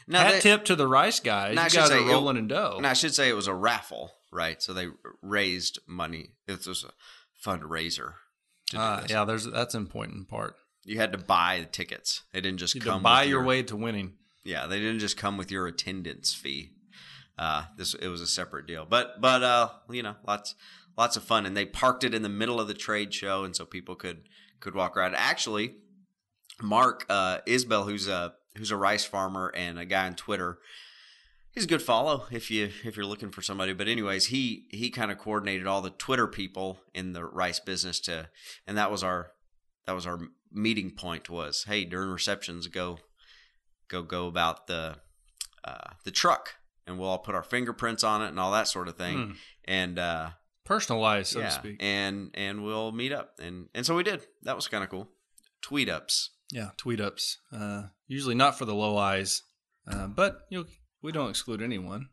Now 0.07 0.21
hat 0.21 0.33
that- 0.33 0.43
tip 0.43 0.64
to 0.66 0.76
the 0.76 0.87
rice 0.88 1.21
guys. 1.21 1.50
You 1.50 1.78
guys 1.81 1.90
are 1.90 1.99
it- 1.99 2.07
rolling 2.07 2.37
in 2.37 2.49
dough. 2.49 2.75
And 2.76 2.87
I 2.87 2.93
should 2.93 3.14
say 3.14 3.28
it 3.28 3.35
was 3.37 3.47
a 3.47 3.55
raffle, 3.55 4.12
right? 4.33 4.62
So 4.62 4.73
they 4.73 4.88
raised 5.23 5.78
money. 5.87 6.31
It 6.47 6.66
was 6.66 6.85
a 6.85 6.93
fundraiser. 7.49 8.14
To 8.71 8.76
do 8.76 9.02
this. 9.02 9.11
yeah, 9.11 9.25
there's 9.25 9.45
that's 9.45 9.75
an 9.75 9.83
important 9.83 10.28
part. 10.28 10.57
You 10.85 10.99
had 10.99 11.12
to 11.12 11.19
buy 11.19 11.61
the 11.61 11.66
tickets. 11.66 12.23
They 12.33 12.40
didn't 12.40 12.59
just 12.59 12.75
You 12.75 12.81
come 12.81 13.00
to 13.00 13.05
buy 13.05 13.23
with 13.23 13.31
your 13.31 13.45
way 13.45 13.62
to 13.64 13.76
winning. 13.76 14.14
Yeah, 14.45 14.66
they 14.66 14.78
didn't 14.78 15.00
just 15.00 15.16
come 15.16 15.37
with 15.37 15.50
your 15.50 15.66
attendance 15.66 16.33
fee. 16.35 16.71
Uh, 17.38 17.64
this 17.76 17.95
it 17.95 18.09
was 18.09 18.21
a 18.21 18.26
separate 18.26 18.66
deal, 18.66 18.87
but 18.88 19.21
but 19.21 19.43
uh, 19.43 19.69
you 19.90 20.02
know, 20.02 20.16
lots 20.26 20.55
lots 20.97 21.16
of 21.16 21.23
fun, 21.25 21.45
and 21.47 21.57
they 21.57 21.66
parked 21.66 22.02
it 22.05 22.14
in 22.14 22.23
the 22.23 22.28
middle 22.28 22.61
of 22.61 22.66
the 22.69 22.75
trade 22.75 23.12
show, 23.12 23.45
and 23.45 23.55
so 23.55 23.64
people 23.64 23.95
could 23.95 24.28
could 24.61 24.75
walk 24.75 24.97
around. 24.97 25.14
Actually, 25.16 25.75
Mark 26.62 27.05
uh, 27.09 27.38
Isbell, 27.47 27.85
who's 27.85 28.09
a 28.09 28.35
who's 28.57 28.71
a 28.71 28.77
rice 28.77 29.05
farmer 29.05 29.53
and 29.55 29.79
a 29.79 29.85
guy 29.85 30.07
on 30.07 30.15
Twitter, 30.15 30.59
he's 31.51 31.65
a 31.65 31.69
good 31.69 31.83
follow 31.83 32.27
if 32.31 32.51
you 32.51 32.71
if 32.85 32.97
you're 32.97 33.07
looking 33.07 33.31
for 33.31 33.43
somebody. 33.43 33.73
But 33.73 33.89
anyways, 33.89 34.27
he 34.27 34.67
he 34.71 34.91
kind 34.91 35.11
of 35.11 35.19
coordinated 35.19 35.67
all 35.67 35.83
the 35.83 35.91
Twitter 35.91 36.27
people 36.27 36.81
in 36.95 37.13
the 37.13 37.25
rice 37.25 37.61
business 37.61 38.01
to, 38.01 38.29
and 38.67 38.77
that 38.77 38.91
was 38.91 39.03
our 39.03 39.33
that 39.87 39.95
was 39.95 40.07
our 40.07 40.19
meeting 40.53 40.91
point 40.91 41.29
was 41.29 41.65
hey 41.67 41.85
during 41.85 42.09
receptions 42.09 42.67
go 42.69 42.99
go 43.89 44.03
go 44.03 44.27
about 44.27 44.67
the 44.69 44.97
uh, 45.65 45.91
the 46.05 46.11
truck 46.11 46.55
and 46.87 46.99
we'll 46.99 47.09
all 47.09 47.19
put 47.19 47.35
our 47.35 47.43
fingerprints 47.43 48.05
on 48.05 48.23
it 48.23 48.29
and 48.29 48.39
all 48.39 48.53
that 48.53 48.69
sort 48.69 48.89
of 48.89 48.97
thing. 48.97 49.17
Hmm. 49.19 49.33
And 49.65 49.99
uh, 49.99 50.31
Personalized, 50.65 51.33
so 51.33 51.41
yeah, 51.41 51.47
to 51.47 51.53
speak. 51.53 51.77
and 51.81 52.31
and 52.35 52.65
we'll 52.65 52.93
meet 52.93 53.13
up, 53.13 53.35
and 53.41 53.69
and 53.75 53.87
so 53.87 53.95
we 53.95 54.03
did. 54.03 54.27
That 54.43 54.57
was 54.57 54.67
kind 54.69 54.83
of 54.83 54.91
cool. 54.91 55.09
Tweet 55.63 55.89
ups. 55.89 56.31
Yeah, 56.53 56.71
tweet 56.76 57.00
ups. 57.00 57.38
Uh, 57.53 57.85
usually 58.07 58.35
not 58.35 58.59
for 58.59 58.65
the 58.65 58.75
low 58.75 58.97
eyes, 58.97 59.43
uh, 59.87 60.07
but 60.07 60.43
you 60.50 60.59
know, 60.59 60.67
we 61.03 61.12
don't 61.12 61.31
exclude 61.31 61.62
anyone. 61.62 62.09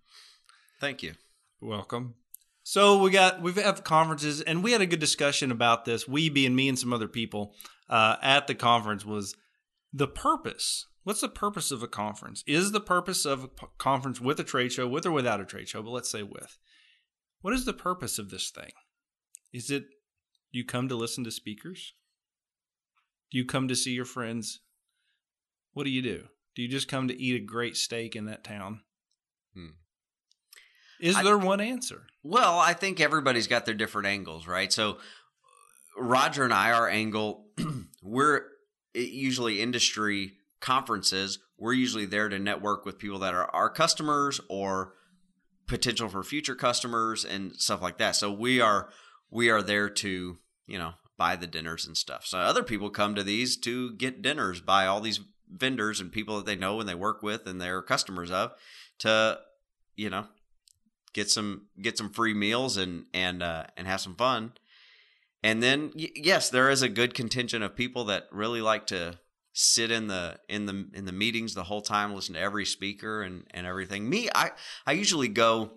Thank 0.79 1.03
you. 1.03 1.13
Welcome. 1.61 2.15
So 2.63 3.01
we 3.01 3.11
got 3.11 3.41
we've 3.41 3.55
had 3.55 3.83
conferences, 3.83 4.41
and 4.41 4.63
we 4.63 4.71
had 4.71 4.81
a 4.81 4.85
good 4.85 4.99
discussion 4.99 5.51
about 5.51 5.85
this. 5.85 6.07
We 6.07 6.29
being 6.29 6.55
me 6.55 6.69
and 6.69 6.79
some 6.79 6.93
other 6.93 7.07
people 7.07 7.53
uh, 7.89 8.15
at 8.21 8.47
the 8.47 8.55
conference 8.55 9.05
was 9.05 9.35
the 9.91 10.07
purpose. 10.07 10.87
What's 11.03 11.21
the 11.21 11.29
purpose 11.29 11.71
of 11.71 11.83
a 11.83 11.87
conference? 11.87 12.43
Is 12.47 12.71
the 12.71 12.79
purpose 12.79 13.25
of 13.25 13.43
a 13.43 13.49
conference 13.77 14.21
with 14.21 14.39
a 14.39 14.43
trade 14.43 14.71
show, 14.71 14.87
with 14.87 15.05
or 15.05 15.11
without 15.11 15.41
a 15.41 15.45
trade 15.45 15.67
show? 15.67 15.83
But 15.83 15.91
let's 15.91 16.09
say 16.09 16.23
with. 16.23 16.57
What 17.41 17.53
is 17.53 17.65
the 17.65 17.73
purpose 17.73 18.17
of 18.17 18.29
this 18.29 18.49
thing? 18.49 18.71
Is 19.51 19.69
it 19.69 19.83
you 20.51 20.63
come 20.63 20.87
to 20.87 20.95
listen 20.95 21.25
to 21.25 21.31
speakers? 21.31 21.93
Do 23.33 23.39
you 23.39 23.45
come 23.45 23.67
to 23.67 23.75
see 23.75 23.91
your 23.91 24.05
friends? 24.05 24.59
What 25.73 25.85
do 25.85 25.89
you 25.89 26.03
do? 26.03 26.25
Do 26.55 26.61
you 26.61 26.67
just 26.67 26.87
come 26.87 27.07
to 27.07 27.19
eat 27.19 27.35
a 27.35 27.43
great 27.43 27.75
steak 27.75 28.15
in 28.15 28.25
that 28.25 28.43
town? 28.43 28.81
Hmm. 29.55 29.69
Is 31.01 31.15
I- 31.15 31.23
there 31.23 31.39
one 31.39 31.59
answer? 31.59 32.03
Well, 32.21 32.59
I 32.59 32.73
think 32.73 33.01
everybody's 33.01 33.47
got 33.47 33.65
their 33.65 33.73
different 33.73 34.07
angles, 34.07 34.47
right? 34.47 34.71
So 34.71 34.99
Roger 35.97 36.43
and 36.43 36.53
I, 36.53 36.71
our 36.73 36.87
angle, 36.87 37.47
we're 38.03 38.45
usually 38.93 39.61
industry 39.61 40.33
conferences. 40.61 41.39
We're 41.57 41.73
usually 41.73 42.05
there 42.05 42.29
to 42.29 42.37
network 42.37 42.85
with 42.85 42.99
people 42.99 43.19
that 43.19 43.33
are 43.33 43.49
our 43.53 43.69
customers 43.69 44.39
or 44.47 44.93
potential 45.67 46.07
for 46.07 46.21
future 46.23 46.55
customers 46.55 47.25
and 47.25 47.55
stuff 47.55 47.81
like 47.81 47.97
that. 47.97 48.15
So 48.15 48.31
we 48.31 48.61
are 48.61 48.89
we 49.31 49.49
are 49.49 49.63
there 49.63 49.89
to, 49.89 50.37
you 50.67 50.77
know, 50.77 50.93
buy 51.17 51.35
the 51.35 51.47
dinners 51.47 51.85
and 51.85 51.95
stuff. 51.95 52.25
So 52.25 52.37
other 52.39 52.63
people 52.63 52.89
come 52.89 53.15
to 53.15 53.23
these 53.23 53.57
to 53.57 53.93
get 53.93 54.21
dinners 54.21 54.61
by 54.61 54.85
all 54.85 55.01
these 55.01 55.19
vendors 55.49 55.99
and 55.99 56.11
people 56.11 56.37
that 56.37 56.45
they 56.45 56.55
know 56.55 56.79
and 56.79 56.89
they 56.89 56.95
work 56.95 57.21
with 57.21 57.45
and 57.47 57.61
they're 57.61 57.81
customers 57.81 58.31
of 58.31 58.53
to, 58.99 59.39
you 59.95 60.09
know, 60.09 60.27
get 61.13 61.29
some 61.29 61.67
get 61.81 61.97
some 61.97 62.09
free 62.09 62.33
meals 62.33 62.77
and 62.77 63.05
and 63.13 63.43
uh, 63.43 63.65
and 63.77 63.87
have 63.87 64.01
some 64.01 64.15
fun. 64.15 64.53
And 65.43 65.61
then 65.61 65.91
yes, 65.95 66.49
there 66.49 66.69
is 66.69 66.81
a 66.81 66.89
good 66.89 67.13
contingent 67.13 67.63
of 67.63 67.75
people 67.75 68.05
that 68.05 68.27
really 68.31 68.61
like 68.61 68.87
to 68.87 69.19
sit 69.53 69.91
in 69.91 70.07
the 70.07 70.39
in 70.49 70.65
the 70.65 70.89
in 70.93 71.05
the 71.05 71.11
meetings 71.11 71.53
the 71.53 71.63
whole 71.63 71.81
time, 71.81 72.13
listen 72.13 72.35
to 72.35 72.41
every 72.41 72.65
speaker 72.65 73.21
and 73.21 73.45
and 73.51 73.67
everything. 73.67 74.09
Me, 74.09 74.29
I 74.33 74.51
I 74.85 74.93
usually 74.93 75.27
go 75.27 75.71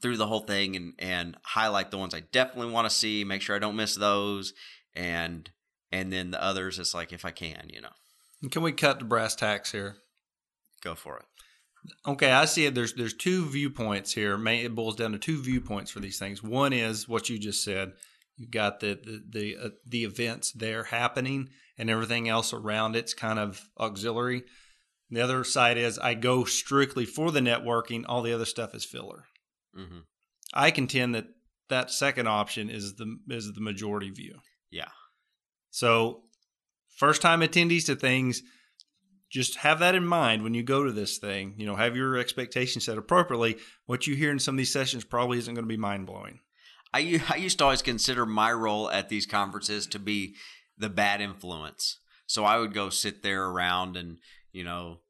through 0.00 0.16
the 0.16 0.26
whole 0.26 0.40
thing 0.40 0.76
and 0.76 0.92
and 0.98 1.36
highlight 1.42 1.90
the 1.90 1.98
ones 1.98 2.14
I 2.14 2.20
definitely 2.20 2.72
want 2.72 2.88
to 2.88 2.94
see, 2.94 3.24
make 3.24 3.42
sure 3.42 3.56
I 3.56 3.60
don't 3.60 3.76
miss 3.76 3.94
those, 3.94 4.52
and 4.94 5.50
and 5.92 6.12
then 6.12 6.30
the 6.30 6.42
others, 6.42 6.78
it's 6.78 6.94
like 6.94 7.12
if 7.12 7.24
I 7.24 7.30
can, 7.30 7.68
you 7.72 7.80
know, 7.80 8.48
Can 8.50 8.62
we 8.62 8.72
cut 8.72 8.98
the 8.98 9.04
brass 9.04 9.34
tacks 9.34 9.72
here? 9.72 9.96
go 10.82 10.94
for 10.94 11.18
it. 11.18 11.24
Okay, 12.06 12.30
I 12.30 12.44
see 12.44 12.66
it. 12.66 12.74
There's 12.74 12.94
there's 12.94 13.14
two 13.14 13.48
viewpoints 13.48 14.12
here. 14.12 14.36
May 14.36 14.64
it 14.64 14.74
boils 14.74 14.96
down 14.96 15.12
to 15.12 15.18
two 15.18 15.42
viewpoints 15.42 15.90
for 15.90 16.00
these 16.00 16.18
things. 16.18 16.42
One 16.42 16.72
is 16.72 17.08
what 17.08 17.28
you 17.28 17.38
just 17.38 17.64
said. 17.64 17.92
You've 18.36 18.50
got 18.50 18.80
the 18.80 18.98
the 19.02 19.22
the, 19.28 19.56
uh, 19.56 19.68
the 19.86 20.04
events 20.04 20.52
there 20.52 20.84
happening, 20.84 21.48
and 21.78 21.90
everything 21.90 22.28
else 22.28 22.52
around 22.52 22.96
it's 22.96 23.14
kind 23.14 23.38
of 23.38 23.62
auxiliary. 23.78 24.44
The 25.10 25.22
other 25.22 25.42
side 25.42 25.76
is 25.76 25.98
I 25.98 26.14
go 26.14 26.44
strictly 26.44 27.04
for 27.04 27.30
the 27.30 27.40
networking. 27.40 28.04
All 28.06 28.22
the 28.22 28.32
other 28.32 28.44
stuff 28.44 28.74
is 28.74 28.84
filler. 28.84 29.24
Hmm 29.74 30.00
I 30.52 30.70
contend 30.70 31.14
that 31.14 31.26
that 31.68 31.90
second 31.90 32.26
option 32.26 32.70
is 32.70 32.94
the 32.94 33.18
is 33.28 33.52
the 33.52 33.60
majority 33.60 34.10
view. 34.10 34.40
Yeah. 34.70 34.88
So, 35.70 36.22
first 36.96 37.22
time 37.22 37.40
attendees 37.40 37.86
to 37.86 37.94
things, 37.94 38.42
just 39.30 39.56
have 39.58 39.78
that 39.78 39.94
in 39.94 40.04
mind 40.04 40.42
when 40.42 40.54
you 40.54 40.62
go 40.62 40.84
to 40.84 40.92
this 40.92 41.18
thing. 41.18 41.54
You 41.56 41.66
know, 41.66 41.76
have 41.76 41.96
your 41.96 42.18
expectations 42.18 42.84
set 42.84 42.98
appropriately. 42.98 43.56
What 43.86 44.06
you 44.06 44.16
hear 44.16 44.32
in 44.32 44.40
some 44.40 44.56
of 44.56 44.58
these 44.58 44.72
sessions 44.72 45.04
probably 45.04 45.38
isn't 45.38 45.54
going 45.54 45.64
to 45.64 45.68
be 45.68 45.76
mind 45.76 46.06
blowing. 46.06 46.40
I, 46.92 47.22
I 47.28 47.36
used 47.36 47.58
to 47.58 47.64
always 47.64 47.82
consider 47.82 48.26
my 48.26 48.52
role 48.52 48.90
at 48.90 49.08
these 49.08 49.26
conferences 49.26 49.86
to 49.88 49.98
be 50.00 50.34
the 50.76 50.90
bad 50.90 51.20
influence. 51.20 52.00
So 52.26 52.44
I 52.44 52.58
would 52.58 52.74
go 52.74 52.90
sit 52.90 53.22
there 53.22 53.44
around 53.44 53.96
and, 53.96 54.18
you 54.52 54.64
know, 54.64 55.00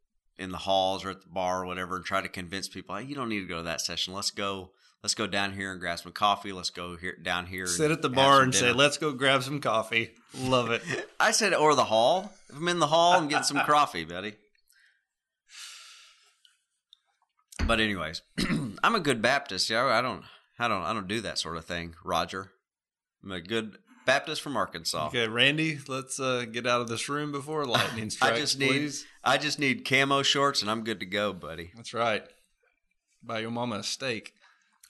in 0.40 0.50
the 0.50 0.59
halls 0.59 1.05
or 1.05 1.11
at 1.11 1.20
the 1.22 1.29
bar 1.29 1.62
or 1.62 1.66
whatever 1.66 1.96
and 1.96 2.05
try 2.05 2.20
to 2.20 2.29
convince 2.29 2.66
people, 2.68 2.96
hey, 2.96 3.05
you 3.05 3.14
don't 3.14 3.29
need 3.29 3.40
to 3.40 3.46
go 3.46 3.59
to 3.59 3.62
that 3.64 3.81
session. 3.81 4.14
Let's 4.14 4.31
go. 4.31 4.70
Let's 5.03 5.14
go 5.14 5.26
down 5.26 5.55
here 5.55 5.70
and 5.72 5.81
grab 5.81 5.98
some 5.98 6.12
coffee. 6.12 6.53
Let's 6.53 6.68
go 6.70 6.96
here 6.96 7.16
down 7.22 7.46
here. 7.46 7.62
and 7.62 7.70
Sit 7.70 7.90
at 7.90 8.03
the 8.03 8.11
bar 8.11 8.42
and 8.42 8.55
say, 8.55 8.70
"Let's 8.72 8.98
go 8.98 9.12
grab 9.12 9.42
some 9.42 9.59
coffee." 9.61 10.11
Love 10.38 10.70
it. 10.70 10.83
I 11.20 11.31
said, 11.31 11.55
or 11.55 11.74
the 11.74 11.85
hall. 11.85 12.35
If 12.50 12.57
I'm 12.57 12.68
in 12.68 12.81
the 12.81 12.87
hall, 12.87 13.12
I'm 13.14 13.29
getting 13.29 13.44
some 13.44 13.61
coffee, 13.61 14.05
buddy. 14.05 14.35
But 17.66 17.81
anyways, 17.81 18.20
I'm 18.83 18.94
a 18.94 19.00
good 19.00 19.22
Baptist. 19.22 19.70
Yeah, 19.70 19.85
I 19.87 20.03
don't, 20.03 20.22
I 20.59 20.68
don't, 20.68 20.83
I 20.83 20.92
don't 20.92 21.09
do 21.09 21.20
that 21.22 21.38
sort 21.38 21.57
of 21.57 21.64
thing, 21.64 21.94
Roger. 22.05 22.50
I'm 23.24 23.33
a 23.33 23.40
good 23.40 23.79
Baptist 24.07 24.43
from 24.43 24.57
Arkansas. 24.57 25.09
Okay, 25.09 25.29
Randy, 25.29 25.79
let's 25.89 26.19
uh, 26.19 26.45
get 26.51 26.67
out 26.67 26.81
of 26.81 26.89
this 26.89 27.09
room 27.09 27.33
before 27.33 27.65
lightning 27.65 28.11
strikes. 28.11 28.37
I 28.37 28.41
just 28.41 28.59
need, 28.59 28.69
please. 28.69 29.07
I 29.23 29.39
just 29.39 29.59
need 29.59 29.85
camo 29.85 30.23
shorts, 30.23 30.63
and 30.63 30.71
I'm 30.71 30.85
good 30.85 31.01
to 31.01 31.07
go, 31.07 31.33
buddy. 31.33 31.71
That's 31.77 31.95
right. 31.95 32.25
Buy 33.23 33.41
your 33.41 33.51
mama 33.51 33.77
a 33.77 33.83
steak. 33.83 34.35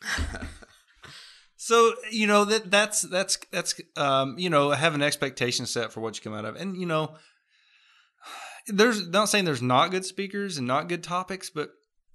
so 1.56 1.92
you 2.10 2.26
know 2.26 2.44
that 2.44 2.70
that's 2.70 3.02
that's 3.02 3.36
that's 3.50 3.80
um, 3.96 4.38
you 4.38 4.48
know 4.48 4.70
have 4.70 4.94
an 4.94 5.02
expectation 5.02 5.66
set 5.66 5.92
for 5.92 6.00
what 6.00 6.16
you 6.16 6.22
come 6.22 6.34
out 6.38 6.44
of, 6.44 6.56
and 6.56 6.76
you 6.76 6.86
know 6.86 7.16
there's 8.66 9.08
not 9.08 9.28
saying 9.28 9.44
there's 9.44 9.62
not 9.62 9.90
good 9.90 10.04
speakers 10.04 10.58
and 10.58 10.66
not 10.66 10.88
good 10.88 11.02
topics, 11.02 11.50
but 11.50 11.70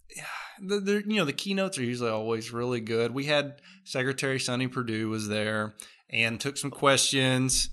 the, 0.62 0.80
the 0.80 1.04
you 1.06 1.18
know 1.18 1.26
the 1.26 1.34
keynotes 1.34 1.78
are 1.78 1.84
usually 1.84 2.10
always 2.10 2.52
really 2.52 2.80
good. 2.80 3.14
We 3.14 3.26
had 3.26 3.62
Secretary 3.84 4.40
Sonny 4.40 4.68
Perdue 4.68 5.10
was 5.10 5.28
there 5.28 5.76
and 6.10 6.39
took 6.39 6.58
some 6.58 6.72
questions. 6.72 7.70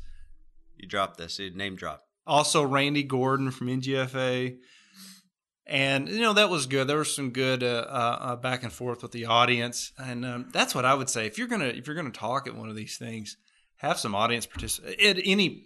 You 0.76 0.88
dropped 0.88 1.18
this, 1.18 1.36
dude. 1.36 1.56
Name 1.56 1.76
drop. 1.76 2.02
Also, 2.26 2.62
Randy 2.62 3.02
Gordon 3.02 3.50
from 3.50 3.68
NGFA. 3.68 4.58
And, 5.66 6.08
you 6.08 6.20
know, 6.20 6.32
that 6.32 6.50
was 6.50 6.66
good. 6.66 6.86
There 6.86 6.98
was 6.98 7.14
some 7.14 7.30
good 7.30 7.62
uh, 7.62 7.86
uh, 7.88 8.16
uh, 8.20 8.36
back 8.36 8.62
and 8.62 8.72
forth 8.72 9.02
with 9.02 9.12
the 9.12 9.26
audience. 9.26 9.92
And 9.96 10.24
um, 10.24 10.48
that's 10.52 10.74
what 10.74 10.84
I 10.84 10.94
would 10.94 11.08
say. 11.08 11.26
If 11.26 11.38
you're 11.38 11.46
going 11.46 11.60
to, 11.60 11.76
if 11.76 11.86
you're 11.86 11.96
going 11.96 12.10
to 12.10 12.18
talk 12.18 12.46
at 12.46 12.56
one 12.56 12.68
of 12.68 12.76
these 12.76 12.98
things, 12.98 13.36
have 13.76 13.98
some 13.98 14.14
audience 14.14 14.44
participate 14.46 15.00
at 15.00 15.22
any, 15.24 15.64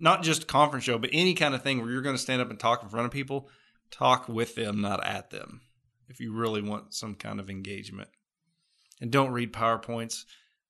not 0.00 0.22
just 0.22 0.48
conference 0.48 0.84
show, 0.84 0.98
but 0.98 1.10
any 1.12 1.34
kind 1.34 1.54
of 1.54 1.62
thing 1.62 1.80
where 1.80 1.90
you're 1.90 2.02
going 2.02 2.16
to 2.16 2.22
stand 2.22 2.42
up 2.42 2.50
and 2.50 2.58
talk 2.58 2.82
in 2.82 2.88
front 2.88 3.06
of 3.06 3.12
people, 3.12 3.48
talk 3.90 4.28
with 4.28 4.54
them, 4.54 4.80
not 4.80 5.04
at 5.04 5.30
them. 5.30 5.60
If 6.08 6.20
you 6.20 6.32
really 6.32 6.62
want 6.62 6.94
some 6.94 7.14
kind 7.14 7.38
of 7.38 7.48
engagement. 7.48 8.08
And 9.00 9.10
don't 9.10 9.32
read 9.32 9.52
PowerPoints 9.52 10.24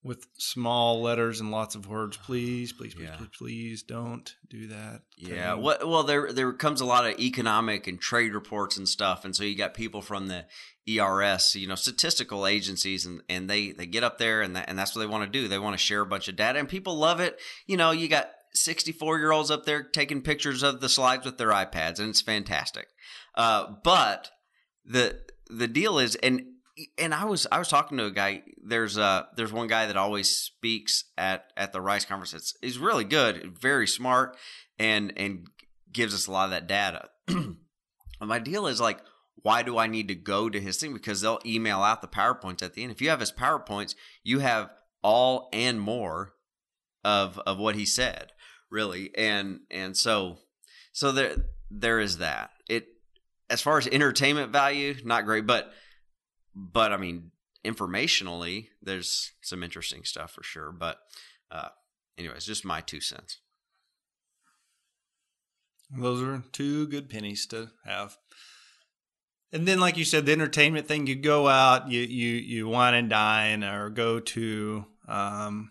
with 0.05 0.27
small 0.37 1.01
letters 1.01 1.41
and 1.41 1.51
lots 1.51 1.75
of 1.75 1.89
words. 1.89 2.17
Please, 2.19 2.73
please, 2.73 2.95
please, 2.95 3.05
Yeah. 3.09 3.17
please, 3.17 3.29
please 3.39 3.83
don't 3.83 4.35
do 4.49 4.69
that. 4.69 5.01
Yeah, 5.17 5.55
what? 5.55 5.89
Well, 5.89 6.03
there 6.05 6.31
there 6.33 6.53
comes 6.53 6.81
a 6.81 6.85
lot 6.85 7.07
of 7.11 7.19
economic 7.19 7.87
and 7.87 7.99
trade 8.01 8.35
reports 8.35 8.77
and 8.77 8.89
stuff, 8.89 9.25
and 9.25 9.35
so 9.35 9.43
you 9.43 9.57
got 9.57 9.73
people 9.75 10.03
from 10.03 10.29
the 10.29 10.45
ERS, 10.87 11.55
you 11.55 11.67
know, 11.67 11.75
statistical 11.75 12.47
agencies, 12.47 13.07
and 13.07 13.23
and 13.29 13.49
they 13.49 13.73
they 13.73 13.87
get 13.87 14.05
up 14.05 14.19
there, 14.19 14.43
and 14.43 14.55
that, 14.55 14.69
and 14.69 14.79
that's 14.79 14.95
what 14.95 15.01
they 15.01 15.07
want 15.07 15.25
to 15.25 15.39
do. 15.41 15.49
They 15.49 15.59
want 15.59 15.75
to 15.75 15.79
share 15.85 16.03
a 16.03 16.07
bunch 16.07 16.29
of 16.29 16.37
data, 16.37 16.59
and 16.59 16.69
people 16.69 16.97
love 16.97 17.21
it. 17.21 17.41
You 17.67 17.79
know, 17.79 17.91
you 17.91 18.07
got 18.07 18.31
sixty 18.53 18.93
four 18.93 19.19
year 19.19 19.33
olds 19.33 19.51
up 19.51 19.65
there 19.65 19.83
taking 19.83 20.21
pictures 20.21 20.63
of 20.63 20.81
the 20.83 20.89
slides 20.91 21.25
with 21.25 21.39
their 21.39 21.49
iPads, 21.49 21.99
and 21.99 22.11
it's 22.11 22.21
fantastic. 22.21 22.89
Uh, 23.35 23.67
but 23.83 24.31
the 24.85 25.21
the 25.49 25.67
deal 25.69 25.99
is, 25.99 26.15
and 26.17 26.43
and 26.99 27.15
I 27.15 27.25
was 27.25 27.47
I 27.51 27.59
was 27.59 27.69
talking 27.69 27.99
to 27.99 28.07
a 28.07 28.11
guy. 28.11 28.43
There's 28.63 28.99
uh 28.99 29.25
there's 29.37 29.53
one 29.53 29.69
guy 29.69 29.87
that 29.87 29.97
always 29.97 30.31
speaks 30.31 31.05
at 31.17 31.53
at 31.57 31.73
the 31.73 31.81
Rice 31.81 32.05
conference. 32.05 32.35
It's 32.35 32.55
he's 32.61 32.79
really 32.79 33.05
good, 33.05 33.57
very 33.59 33.87
smart, 33.87 34.37
and 34.79 35.13
and 35.17 35.47
gives 35.93 36.15
us 36.15 36.27
a 36.27 36.33
lot 36.33 36.47
of 36.47 36.51
that 36.51 36.67
data. 36.67 37.09
my 38.21 38.39
deal 38.39 38.67
is 38.67 38.81
like, 38.81 38.99
why 39.37 39.63
do 39.63 39.79
I 39.79 39.87
need 39.87 40.09
to 40.09 40.15
go 40.15 40.51
to 40.51 40.61
his 40.61 40.79
thing? 40.79 40.93
Because 40.93 41.21
they'll 41.21 41.41
email 41.47 41.81
out 41.81 42.03
the 42.03 42.09
powerpoints 42.09 42.63
at 42.63 42.75
the 42.75 42.83
end. 42.83 42.93
If 42.93 43.01
you 43.01 43.11
have 43.11 43.21
his 43.21 43.33
powerpoints, 43.33 43.95
you 44.23 44.41
have 44.41 44.71
all 45.03 45.49
and 45.53 45.81
more 45.81 46.35
of 47.05 47.39
of 47.41 47.59
what 47.59 47.77
he 47.77 47.85
said, 47.85 48.33
really. 48.71 49.15
And 49.17 49.61
and 49.71 49.97
so 49.97 50.39
so 50.93 51.13
there 51.13 51.37
there 51.71 52.01
is 52.01 52.19
that. 52.19 52.51
It 52.69 52.87
as 53.49 53.61
far 53.61 53.79
as 53.79 53.87
entertainment 53.87 54.51
value, 54.51 54.97
not 55.05 55.25
great, 55.25 55.47
but 55.47 55.73
but 56.55 56.93
I 56.93 56.97
mean, 56.97 57.31
informationally, 57.65 58.69
there's 58.83 59.33
some 59.41 59.63
interesting 59.63 60.05
stuff 60.05 60.33
for 60.33 60.43
sure. 60.43 60.73
But 60.73 60.99
uh, 61.51 61.69
anyways, 62.19 62.45
just 62.45 62.65
my 62.65 62.81
two 62.81 63.01
cents. 63.01 63.39
Those 65.91 66.23
are 66.23 66.43
two 66.53 66.87
good 66.89 67.09
pennies 67.09 67.47
to 67.47 67.71
have. 67.85 68.17
and 69.53 69.69
then 69.69 69.79
like 69.79 69.97
you 69.97 70.05
said, 70.05 70.27
the 70.27 70.33
entertainment 70.33 70.89
thing, 70.89 71.07
you 71.07 71.15
go 71.15 71.47
out, 71.47 71.89
you 71.91 72.01
you 72.01 72.31
you 72.37 72.69
wine 72.69 72.95
and 72.95 73.11
dine, 73.11 73.63
or 73.63 73.91
go 73.91 74.19
to 74.19 74.87
um, 75.07 75.71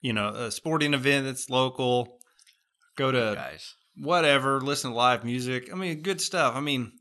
you 0.00 0.12
know, 0.12 0.28
a 0.28 0.50
sporting 0.50 0.94
event 0.94 1.26
that's 1.26 1.50
local. 1.50 2.20
Go 2.96 3.10
to 3.10 3.32
guys. 3.34 3.74
whatever, 3.96 4.60
listen 4.60 4.90
to 4.90 4.96
live 4.96 5.24
music. 5.24 5.72
I 5.72 5.76
mean, 5.76 6.02
good 6.02 6.20
stuff. 6.20 6.54
I 6.54 6.60
mean, 6.60 6.92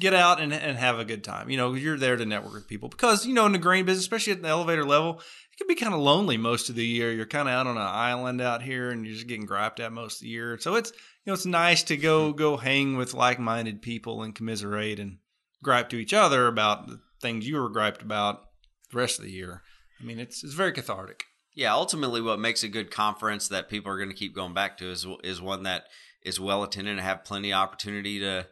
get 0.00 0.14
out 0.14 0.40
and, 0.40 0.52
and 0.52 0.78
have 0.78 0.98
a 0.98 1.04
good 1.04 1.24
time. 1.24 1.50
You 1.50 1.56
know, 1.56 1.74
you're 1.74 1.98
there 1.98 2.16
to 2.16 2.24
network 2.24 2.54
with 2.54 2.68
people 2.68 2.88
because, 2.88 3.26
you 3.26 3.34
know, 3.34 3.46
in 3.46 3.52
the 3.52 3.58
grain 3.58 3.84
business, 3.84 4.04
especially 4.04 4.32
at 4.32 4.42
the 4.42 4.48
elevator 4.48 4.84
level, 4.84 5.20
it 5.52 5.58
can 5.58 5.68
be 5.68 5.74
kind 5.74 5.94
of 5.94 6.00
lonely 6.00 6.36
most 6.36 6.68
of 6.68 6.74
the 6.74 6.86
year. 6.86 7.12
You're 7.12 7.26
kind 7.26 7.48
of 7.48 7.54
out 7.54 7.66
on 7.66 7.76
an 7.76 7.82
island 7.82 8.40
out 8.40 8.62
here 8.62 8.90
and 8.90 9.04
you're 9.04 9.14
just 9.14 9.26
getting 9.26 9.46
griped 9.46 9.80
at 9.80 9.92
most 9.92 10.16
of 10.16 10.22
the 10.22 10.28
year. 10.28 10.58
So 10.58 10.74
it's, 10.74 10.90
you 10.90 11.30
know, 11.30 11.34
it's 11.34 11.46
nice 11.46 11.82
to 11.84 11.96
go, 11.96 12.28
mm-hmm. 12.28 12.38
go 12.38 12.56
hang 12.56 12.96
with 12.96 13.14
like 13.14 13.38
minded 13.38 13.82
people 13.82 14.22
and 14.22 14.34
commiserate 14.34 14.98
and 14.98 15.18
gripe 15.62 15.88
to 15.90 15.96
each 15.96 16.12
other 16.12 16.46
about 16.46 16.88
the 16.88 17.00
things 17.20 17.46
you 17.46 17.56
were 17.56 17.70
griped 17.70 18.02
about 18.02 18.42
the 18.90 18.98
rest 18.98 19.18
of 19.18 19.24
the 19.24 19.32
year. 19.32 19.62
I 20.00 20.04
mean, 20.04 20.18
it's, 20.18 20.42
it's 20.44 20.54
very 20.54 20.72
cathartic. 20.72 21.24
Yeah, 21.54 21.72
ultimately, 21.72 22.20
what 22.20 22.40
makes 22.40 22.64
a 22.64 22.68
good 22.68 22.90
conference 22.90 23.46
that 23.48 23.68
people 23.68 23.92
are 23.92 23.96
going 23.96 24.10
to 24.10 24.16
keep 24.16 24.34
going 24.34 24.54
back 24.54 24.76
to 24.78 24.90
is 24.90 25.06
is 25.22 25.40
one 25.40 25.62
that 25.62 25.84
is 26.24 26.40
well 26.40 26.64
attended 26.64 26.92
and 26.92 27.00
have 27.00 27.24
plenty 27.24 27.52
of 27.52 27.58
opportunity 27.58 28.18
to 28.18 28.46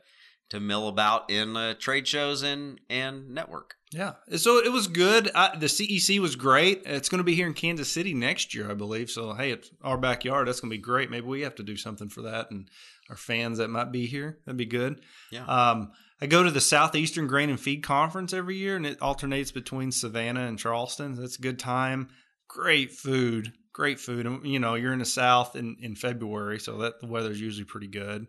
to 0.52 0.60
mill 0.60 0.86
about 0.86 1.30
in 1.30 1.56
uh, 1.56 1.72
trade 1.78 2.06
shows 2.06 2.42
and 2.42 2.78
and 2.90 3.30
network. 3.30 3.74
Yeah, 3.90 4.12
so 4.36 4.58
it 4.58 4.70
was 4.70 4.86
good. 4.86 5.30
I, 5.34 5.56
the 5.56 5.66
CEC 5.66 6.18
was 6.18 6.36
great. 6.36 6.82
It's 6.84 7.08
going 7.08 7.20
to 7.20 7.24
be 7.24 7.34
here 7.34 7.46
in 7.46 7.54
Kansas 7.54 7.90
City 7.90 8.12
next 8.12 8.54
year, 8.54 8.70
I 8.70 8.74
believe. 8.74 9.10
So 9.10 9.32
hey, 9.32 9.52
it's 9.52 9.70
our 9.82 9.96
backyard. 9.96 10.46
That's 10.46 10.60
going 10.60 10.70
to 10.70 10.76
be 10.76 10.82
great. 10.82 11.10
Maybe 11.10 11.26
we 11.26 11.40
have 11.40 11.54
to 11.54 11.62
do 11.62 11.76
something 11.78 12.10
for 12.10 12.22
that, 12.22 12.50
and 12.50 12.68
our 13.08 13.16
fans 13.16 13.58
that 13.58 13.68
might 13.68 13.92
be 13.92 14.06
here. 14.06 14.40
That'd 14.44 14.58
be 14.58 14.66
good. 14.66 15.00
Yeah. 15.30 15.46
Um, 15.46 15.92
I 16.20 16.26
go 16.26 16.42
to 16.42 16.50
the 16.50 16.60
Southeastern 16.60 17.28
Grain 17.28 17.48
and 17.48 17.58
Feed 17.58 17.82
Conference 17.82 18.34
every 18.34 18.56
year, 18.56 18.76
and 18.76 18.84
it 18.86 19.00
alternates 19.00 19.52
between 19.52 19.90
Savannah 19.90 20.46
and 20.46 20.58
Charleston. 20.58 21.14
That's 21.14 21.38
a 21.38 21.42
good 21.42 21.58
time. 21.58 22.10
Great 22.46 22.92
food, 22.92 23.54
great 23.72 23.98
food. 23.98 24.26
And, 24.26 24.46
You 24.46 24.58
know, 24.58 24.74
you're 24.74 24.92
in 24.92 24.98
the 24.98 25.06
South 25.06 25.56
in, 25.56 25.76
in 25.80 25.96
February, 25.96 26.60
so 26.60 26.76
that 26.78 27.00
the 27.00 27.06
weather's 27.06 27.40
usually 27.40 27.64
pretty 27.64 27.88
good. 27.88 28.26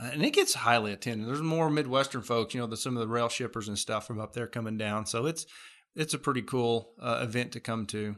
Uh, 0.00 0.10
and 0.12 0.24
it 0.24 0.32
gets 0.32 0.54
highly 0.54 0.92
attended. 0.92 1.28
There's 1.28 1.42
more 1.42 1.70
Midwestern 1.70 2.22
folks, 2.22 2.54
you 2.54 2.60
know, 2.60 2.66
the, 2.66 2.76
some 2.76 2.96
of 2.96 3.00
the 3.00 3.12
rail 3.12 3.28
shippers 3.28 3.68
and 3.68 3.78
stuff 3.78 4.06
from 4.06 4.20
up 4.20 4.32
there 4.32 4.46
coming 4.46 4.76
down. 4.76 5.06
So 5.06 5.26
it's 5.26 5.46
it's 5.94 6.14
a 6.14 6.18
pretty 6.18 6.42
cool 6.42 6.94
uh, 7.00 7.20
event 7.22 7.52
to 7.52 7.60
come 7.60 7.86
to. 7.86 8.16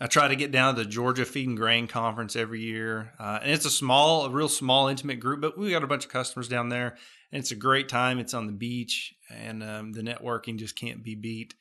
I 0.00 0.06
try 0.06 0.26
to 0.26 0.34
get 0.34 0.50
down 0.50 0.74
to 0.74 0.82
the 0.82 0.88
Georgia 0.88 1.24
Feed 1.24 1.46
and 1.46 1.56
Grain 1.56 1.86
Conference 1.86 2.34
every 2.34 2.60
year, 2.60 3.12
uh, 3.20 3.38
and 3.40 3.52
it's 3.52 3.66
a 3.66 3.70
small, 3.70 4.24
a 4.24 4.30
real 4.30 4.48
small, 4.48 4.88
intimate 4.88 5.20
group. 5.20 5.40
But 5.40 5.56
we 5.56 5.70
got 5.70 5.84
a 5.84 5.86
bunch 5.86 6.04
of 6.04 6.10
customers 6.10 6.48
down 6.48 6.70
there, 6.70 6.96
and 7.30 7.38
it's 7.38 7.52
a 7.52 7.56
great 7.56 7.88
time. 7.88 8.18
It's 8.18 8.34
on 8.34 8.46
the 8.46 8.52
beach, 8.52 9.14
and 9.30 9.62
um, 9.62 9.92
the 9.92 10.02
networking 10.02 10.58
just 10.58 10.74
can't 10.74 11.04
be 11.04 11.14
beat. 11.14 11.54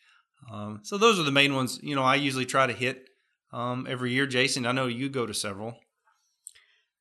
Um, 0.52 0.80
so 0.82 0.98
those 0.98 1.20
are 1.20 1.24
the 1.24 1.32
main 1.32 1.54
ones. 1.54 1.80
You 1.84 1.96
know, 1.96 2.02
I 2.02 2.16
usually 2.16 2.48
try 2.48 2.66
to 2.66 2.74
hit 2.74 3.10
um, 3.54 3.86
every 3.88 4.12
year. 4.12 4.26
Jason, 4.26 4.66
I 4.66 4.72
know 4.72 4.88
you 4.88 5.08
go 5.10 5.28
to 5.28 5.36
several. 5.36 5.78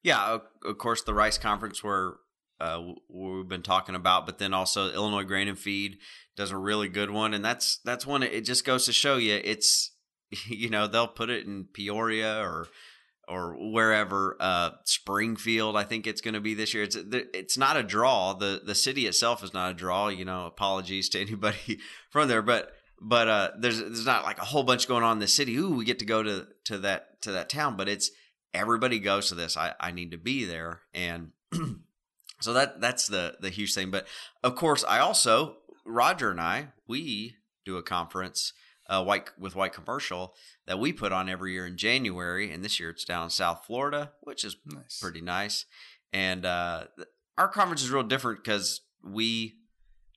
Yeah, 0.02 0.38
of, 0.64 0.78
course, 0.78 1.02
the 1.02 1.14
Rice 1.14 1.38
Conference 1.38 1.84
where 1.84 2.14
uh, 2.60 2.82
we've 3.08 3.48
been 3.48 3.62
talking 3.62 3.94
about, 3.94 4.26
but 4.26 4.38
then 4.38 4.54
also 4.54 4.92
Illinois 4.92 5.24
Grain 5.24 5.48
and 5.48 5.58
Feed 5.58 5.98
does 6.36 6.50
a 6.50 6.56
really 6.56 6.88
good 6.88 7.10
one, 7.10 7.34
and 7.34 7.44
that's 7.44 7.80
that's 7.84 8.06
one. 8.06 8.22
It 8.22 8.42
just 8.42 8.64
goes 8.64 8.86
to 8.86 8.92
show 8.92 9.16
you, 9.16 9.40
it's 9.42 9.92
you 10.46 10.70
know 10.70 10.86
they'll 10.86 11.08
put 11.08 11.30
it 11.30 11.46
in 11.46 11.66
Peoria 11.72 12.40
or 12.40 12.68
or 13.28 13.54
wherever 13.72 14.36
uh, 14.40 14.70
Springfield. 14.84 15.76
I 15.76 15.84
think 15.84 16.06
it's 16.06 16.20
going 16.20 16.34
to 16.34 16.40
be 16.40 16.54
this 16.54 16.74
year. 16.74 16.82
It's 16.82 16.96
it's 16.96 17.56
not 17.56 17.76
a 17.76 17.82
draw. 17.82 18.34
the 18.34 18.60
The 18.64 18.74
city 18.74 19.06
itself 19.06 19.44
is 19.44 19.54
not 19.54 19.70
a 19.70 19.74
draw. 19.74 20.08
You 20.08 20.24
know, 20.24 20.46
apologies 20.46 21.08
to 21.10 21.20
anybody 21.26 21.78
from 22.10 22.28
there, 22.28 22.42
but 22.42 22.72
but 23.00 23.28
uh, 23.28 23.50
there's 23.58 23.78
there's 23.78 24.06
not 24.06 24.24
like 24.24 24.38
a 24.38 24.44
whole 24.44 24.64
bunch 24.64 24.88
going 24.88 25.04
on 25.04 25.16
in 25.16 25.20
the 25.20 25.28
city. 25.28 25.56
Ooh, 25.56 25.76
we 25.76 25.84
get 25.84 26.00
to 26.00 26.04
go 26.04 26.22
to 26.22 26.46
to 26.64 26.78
that 26.78 27.22
to 27.22 27.32
that 27.32 27.48
town, 27.48 27.76
but 27.76 27.88
it's 27.88 28.10
everybody 28.54 28.98
goes 28.98 29.28
to 29.28 29.34
this. 29.34 29.56
I 29.56 29.74
I 29.80 29.90
need 29.90 30.10
to 30.12 30.18
be 30.18 30.44
there, 30.44 30.80
and 30.94 31.32
so 32.40 32.52
that 32.52 32.80
that's 32.80 33.06
the 33.06 33.36
the 33.40 33.50
huge 33.50 33.74
thing. 33.74 33.90
But 33.90 34.06
of 34.42 34.54
course, 34.54 34.84
I 34.88 34.98
also 34.98 35.56
Roger 35.86 36.30
and 36.30 36.40
I 36.40 36.68
we 36.86 37.36
do 37.64 37.76
a 37.76 37.82
conference. 37.82 38.52
Uh, 38.88 39.04
white 39.04 39.30
with 39.38 39.54
white 39.54 39.72
commercial 39.72 40.34
that 40.66 40.80
we 40.80 40.92
put 40.92 41.12
on 41.12 41.28
every 41.28 41.52
year 41.52 41.64
in 41.64 41.76
January, 41.76 42.50
and 42.50 42.64
this 42.64 42.80
year 42.80 42.90
it's 42.90 43.04
down 43.04 43.22
in 43.22 43.30
South 43.30 43.64
Florida, 43.64 44.10
which 44.22 44.42
is 44.42 44.56
Nice. 44.66 44.98
pretty 45.00 45.20
nice. 45.20 45.64
And 46.12 46.44
uh, 46.44 46.86
our 47.38 47.46
conference 47.46 47.84
is 47.84 47.90
real 47.92 48.02
different 48.02 48.42
because 48.42 48.80
we 49.04 49.58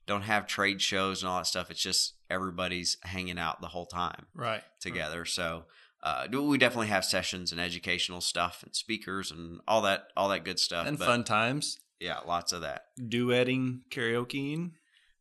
don't 0.07 0.23
have 0.23 0.47
trade 0.47 0.81
shows 0.81 1.21
and 1.21 1.29
all 1.29 1.37
that 1.37 1.45
stuff. 1.45 1.69
It's 1.69 1.83
just 1.83 2.15
everybody's 2.31 2.97
hanging 3.03 3.37
out 3.37 3.61
the 3.61 3.67
whole 3.67 3.85
time 3.85 4.25
Right. 4.33 4.63
together. 4.79 5.23
So 5.25 5.65
uh, 6.03 6.27
we 6.31 6.57
definitely 6.57 6.87
have 6.87 7.05
sessions 7.05 7.51
and 7.53 7.61
educational 7.61 8.19
stuff 8.21 8.61
and 8.63 8.75
speakers 8.75 9.31
and 9.31 9.61
all 9.67 9.81
that 9.83 10.07
all 10.17 10.29
that 10.29 10.43
good 10.43 10.59
stuff. 10.59 10.85
And 10.85 10.99
But, 10.99 11.05
fun 11.05 11.23
times. 11.23 11.79
yeah, 11.99 12.19
lots 12.19 12.51
of 12.51 12.61
that. 12.61 12.87
Duetting, 12.99 13.81
karaokeing. 13.89 14.71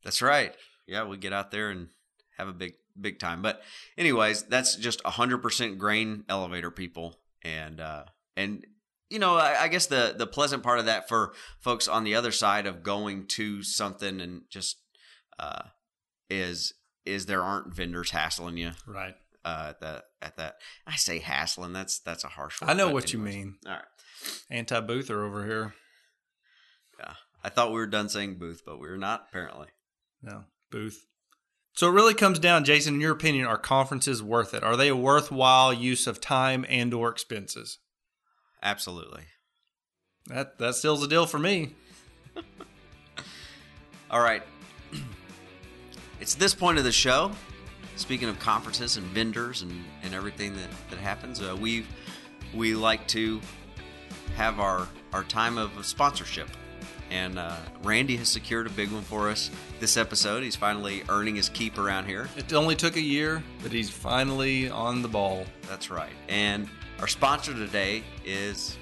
That's 0.03 0.21
right. 0.21 0.55
Yeah, 0.87 1.05
we 1.07 1.17
get 1.17 1.33
out 1.33 1.53
there 1.53 1.71
and 1.71 1.89
have 2.37 2.49
a 2.49 2.53
big 2.53 2.75
big 3.01 3.21
time. 3.21 3.43
But 3.43 3.63
anyways, 3.97 4.43
that's 4.45 4.75
just 4.75 5.01
hundred 5.07 5.39
percent 5.39 5.79
grain 5.79 6.25
elevator 6.29 6.73
people, 6.73 7.21
and 7.43 7.81
uh, 7.81 8.05
and 8.37 8.67
you 9.09 9.21
know, 9.21 9.37
I, 9.37 9.63
I 9.63 9.69
guess 9.69 9.87
the 9.87 10.15
the 10.19 10.27
pleasant 10.27 10.65
part 10.65 10.81
of 10.81 10.87
that 10.87 11.09
for 11.09 11.33
folks 11.61 11.87
on 11.87 12.03
the 12.03 12.17
other 12.17 12.33
side 12.33 12.67
of 12.67 12.83
going 12.83 13.27
to 13.29 13.63
something 13.63 14.21
and 14.21 14.43
just 14.51 14.79
uh, 15.39 15.63
is 16.29 16.75
is 17.05 17.27
there 17.27 17.43
aren't 17.43 17.75
vendors 17.75 18.11
hassling 18.11 18.57
you 18.57 18.73
Right. 18.87 19.15
Uh, 19.45 19.67
at 19.71 19.81
that 19.81 20.05
at 20.21 20.37
that. 20.37 20.57
I 20.87 20.97
say 20.97 21.19
hassling. 21.19 21.73
That's 21.73 21.99
that's 22.01 22.25
a 22.25 22.29
harsh 22.29 22.61
word. 22.61 22.71
I 22.71 22.75
know 22.75 22.91
what 22.91 23.13
you 23.13 23.19
mean. 23.19 23.57
All 23.67 23.73
right. 23.73 23.83
Anti 24.51 24.81
boother 24.81 25.25
over 25.25 25.45
here. 25.45 25.75
Yeah, 26.99 27.15
I 27.43 27.49
thought 27.49 27.71
we 27.71 27.79
were 27.79 27.87
done 27.87 28.09
saying 28.09 28.39
booth, 28.39 28.63
but 28.65 28.79
we 28.79 28.89
are 28.89 28.97
not 28.97 29.27
apparently. 29.29 29.69
No, 30.23 30.45
booth. 30.71 31.07
So 31.75 31.89
it 31.89 31.93
really 31.93 32.15
comes 32.15 32.39
down, 32.39 32.65
Jason, 32.65 32.95
in 32.95 33.01
your 33.01 33.13
opinion, 33.13 33.47
are 33.47 33.57
conferences 33.57 34.23
worth 34.23 34.53
it? 34.53 34.63
Are 34.63 34.77
they 34.77 34.89
a 34.89 34.97
worthwhile 34.97 35.73
use 35.73 36.07
of 36.07 36.21
time 36.21 36.67
and 36.69 36.93
or 36.93 37.09
expenses? 37.09 37.79
Absolutely. 38.63 39.23
That 40.27 40.59
that 40.59 40.75
seals 40.77 41.01
the 41.01 41.09
deal 41.09 41.27
for 41.27 41.39
me. 41.39 41.75
All 44.11 44.21
right. 44.21 44.43
It's 46.21 46.37
this 46.37 46.55
point 46.55 46.79
of 46.79 46.85
the 46.85 46.93
show. 46.93 47.33
Speaking 47.97 48.29
of 48.29 48.39
conferences 48.39 48.97
and 48.97 49.07
vendors 49.09 49.63
and, 49.63 49.85
and 50.03 50.15
everything 50.15 50.55
that, 50.55 50.69
that 50.91 50.99
happens, 50.99 51.41
uh, 51.41 51.57
we 51.59 51.85
we 52.55 52.75
like 52.75 53.07
to 53.09 53.41
have 54.37 54.61
our, 54.61 54.87
our 55.13 55.25
time 55.25 55.59
of 55.59 55.71
sponsorship. 55.85 56.49
And 57.11 57.39
uh, 57.39 57.57
Randy 57.83 58.17
has 58.17 58.29
secured 58.29 58.67
a 58.67 58.71
big 58.71 58.91
one 58.91 59.03
for 59.03 59.29
us 59.29 59.51
this 59.81 59.97
episode. 59.99 60.43
He's 60.43 60.57
finally 60.57 61.03
earning 61.11 61.37
his 61.37 61.51
keep 61.51 61.77
around 61.77 62.07
here. 62.07 62.29
It 62.37 62.53
only 62.55 62.75
took 62.75 62.97
a 62.97 63.01
year, 63.03 63.43
but 63.63 63.71
he's 63.71 63.91
finally 63.91 64.71
on 64.71 65.03
the 65.03 65.09
ball. 65.09 65.45
That's 65.69 65.91
right. 65.91 66.13
And 66.29 66.69
our 67.01 67.09
sponsor 67.09 67.53
today 67.53 68.03
is 68.25 68.79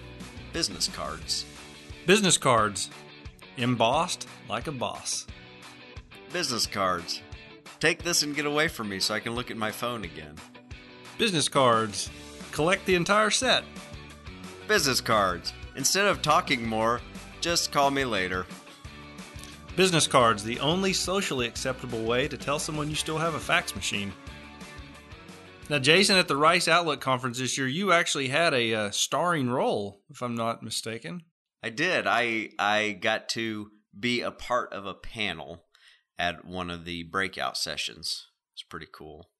Business 0.52 0.88
Cards. 0.88 1.44
Business 2.06 2.38
cards, 2.38 2.90
embossed 3.56 4.28
like 4.48 4.68
a 4.68 4.72
boss. 4.72 5.26
Business 6.32 6.66
Cards. 6.66 7.22
Take 7.80 8.02
this 8.02 8.22
and 8.22 8.36
get 8.36 8.44
away 8.44 8.68
from 8.68 8.90
me 8.90 9.00
so 9.00 9.14
I 9.14 9.20
can 9.20 9.34
look 9.34 9.50
at 9.50 9.56
my 9.56 9.70
phone 9.70 10.04
again. 10.04 10.34
Business 11.16 11.48
cards, 11.48 12.10
collect 12.52 12.84
the 12.86 12.94
entire 12.94 13.30
set. 13.30 13.64
business 14.68 15.00
cards. 15.00 15.52
Instead 15.76 16.06
of 16.06 16.22
talking 16.22 16.66
more, 16.66 17.00
just 17.40 17.72
call 17.72 17.90
me 17.90 18.04
later. 18.04 18.46
Business 19.76 20.06
cards, 20.06 20.44
the 20.44 20.60
only 20.60 20.92
socially 20.92 21.46
acceptable 21.46 22.02
way 22.04 22.28
to 22.28 22.36
tell 22.36 22.58
someone 22.58 22.88
you 22.90 22.94
still 22.94 23.18
have 23.18 23.34
a 23.34 23.40
fax 23.40 23.74
machine. 23.74 24.12
Now, 25.70 25.78
Jason, 25.78 26.16
at 26.16 26.28
the 26.28 26.36
Rice 26.36 26.68
Outlook 26.68 27.00
Conference 27.00 27.38
this 27.38 27.56
year, 27.56 27.66
you 27.68 27.92
actually 27.92 28.28
had 28.28 28.52
a 28.52 28.74
uh, 28.74 28.90
starring 28.90 29.48
role, 29.48 30.02
if 30.10 30.20
I'm 30.22 30.34
not 30.34 30.62
mistaken. 30.62 31.22
I 31.62 31.70
did. 31.70 32.06
I 32.06 32.50
I 32.58 32.98
got 33.00 33.28
to 33.30 33.70
be 33.98 34.20
a 34.20 34.30
part 34.30 34.72
of 34.72 34.86
a 34.86 34.94
panel 34.94 35.64
at 36.20 36.44
one 36.44 36.70
of 36.70 36.84
the 36.84 37.02
breakout 37.04 37.56
sessions. 37.56 38.28
It's 38.52 38.62
pretty 38.62 38.86
cool. 38.92 39.30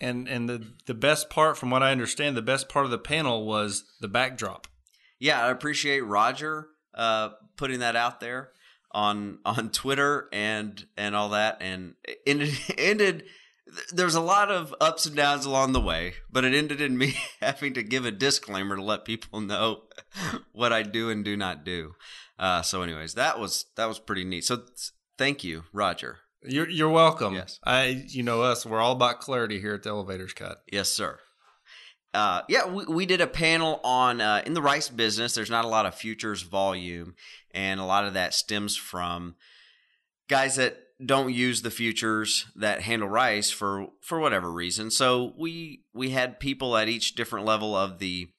And 0.00 0.28
and 0.28 0.48
the 0.48 0.64
the 0.86 0.94
best 0.94 1.28
part, 1.28 1.58
from 1.58 1.68
what 1.68 1.82
I 1.82 1.90
understand, 1.90 2.36
the 2.36 2.42
best 2.42 2.70
part 2.70 2.86
of 2.86 2.90
the 2.90 2.98
panel 2.98 3.44
was 3.44 3.84
the 4.00 4.08
backdrop. 4.08 4.66
Yeah, 5.18 5.44
I 5.44 5.50
appreciate 5.50 6.00
Roger 6.00 6.68
uh, 6.94 7.30
putting 7.56 7.80
that 7.80 7.96
out 7.96 8.20
there 8.20 8.52
on 8.92 9.40
on 9.44 9.70
Twitter 9.70 10.28
and 10.32 10.86
and 10.96 11.14
all 11.14 11.30
that, 11.30 11.58
and 11.60 11.94
it 12.04 12.18
ended, 12.26 12.58
ended. 12.78 13.24
There's 13.92 14.14
a 14.14 14.20
lot 14.20 14.50
of 14.50 14.74
ups 14.80 15.06
and 15.06 15.14
downs 15.14 15.44
along 15.44 15.72
the 15.72 15.80
way, 15.80 16.14
but 16.30 16.44
it 16.44 16.54
ended 16.54 16.80
in 16.80 16.96
me 16.96 17.16
having 17.40 17.74
to 17.74 17.82
give 17.82 18.06
a 18.06 18.10
disclaimer 18.10 18.76
to 18.76 18.82
let 18.82 19.04
people 19.04 19.40
know 19.40 19.82
what 20.52 20.72
I 20.72 20.82
do 20.82 21.10
and 21.10 21.24
do 21.24 21.36
not 21.36 21.64
do. 21.64 21.94
Uh, 22.38 22.62
so, 22.62 22.80
anyways, 22.80 23.14
that 23.14 23.38
was 23.38 23.66
that 23.76 23.86
was 23.86 23.98
pretty 23.98 24.24
neat. 24.24 24.44
So, 24.44 24.62
Thank 25.20 25.44
you, 25.44 25.64
Roger. 25.74 26.16
You're 26.42 26.70
you're 26.70 26.88
welcome. 26.88 27.34
Yes. 27.34 27.60
I 27.62 28.04
you 28.08 28.22
know 28.22 28.40
us. 28.40 28.64
We're 28.64 28.80
all 28.80 28.92
about 28.92 29.20
clarity 29.20 29.60
here 29.60 29.74
at 29.74 29.82
the 29.82 29.90
Elevators 29.90 30.32
Cut. 30.32 30.62
Yes, 30.72 30.88
sir. 30.88 31.18
Uh, 32.14 32.40
yeah, 32.48 32.66
we, 32.66 32.86
we 32.86 33.04
did 33.04 33.20
a 33.20 33.26
panel 33.26 33.80
on 33.84 34.22
uh, 34.22 34.40
in 34.46 34.54
the 34.54 34.62
rice 34.62 34.88
business. 34.88 35.34
There's 35.34 35.50
not 35.50 35.66
a 35.66 35.68
lot 35.68 35.84
of 35.84 35.94
futures 35.94 36.40
volume, 36.40 37.16
and 37.50 37.78
a 37.78 37.84
lot 37.84 38.06
of 38.06 38.14
that 38.14 38.32
stems 38.32 38.76
from 38.76 39.34
guys 40.26 40.56
that 40.56 40.78
don't 41.04 41.34
use 41.34 41.60
the 41.60 41.70
futures 41.70 42.46
that 42.56 42.80
handle 42.80 43.06
rice 43.08 43.50
for 43.50 43.88
for 44.00 44.18
whatever 44.20 44.50
reason. 44.50 44.90
So 44.90 45.34
we 45.36 45.82
we 45.92 46.12
had 46.12 46.40
people 46.40 46.78
at 46.78 46.88
each 46.88 47.14
different 47.14 47.44
level 47.44 47.76
of 47.76 47.98
the 47.98 48.30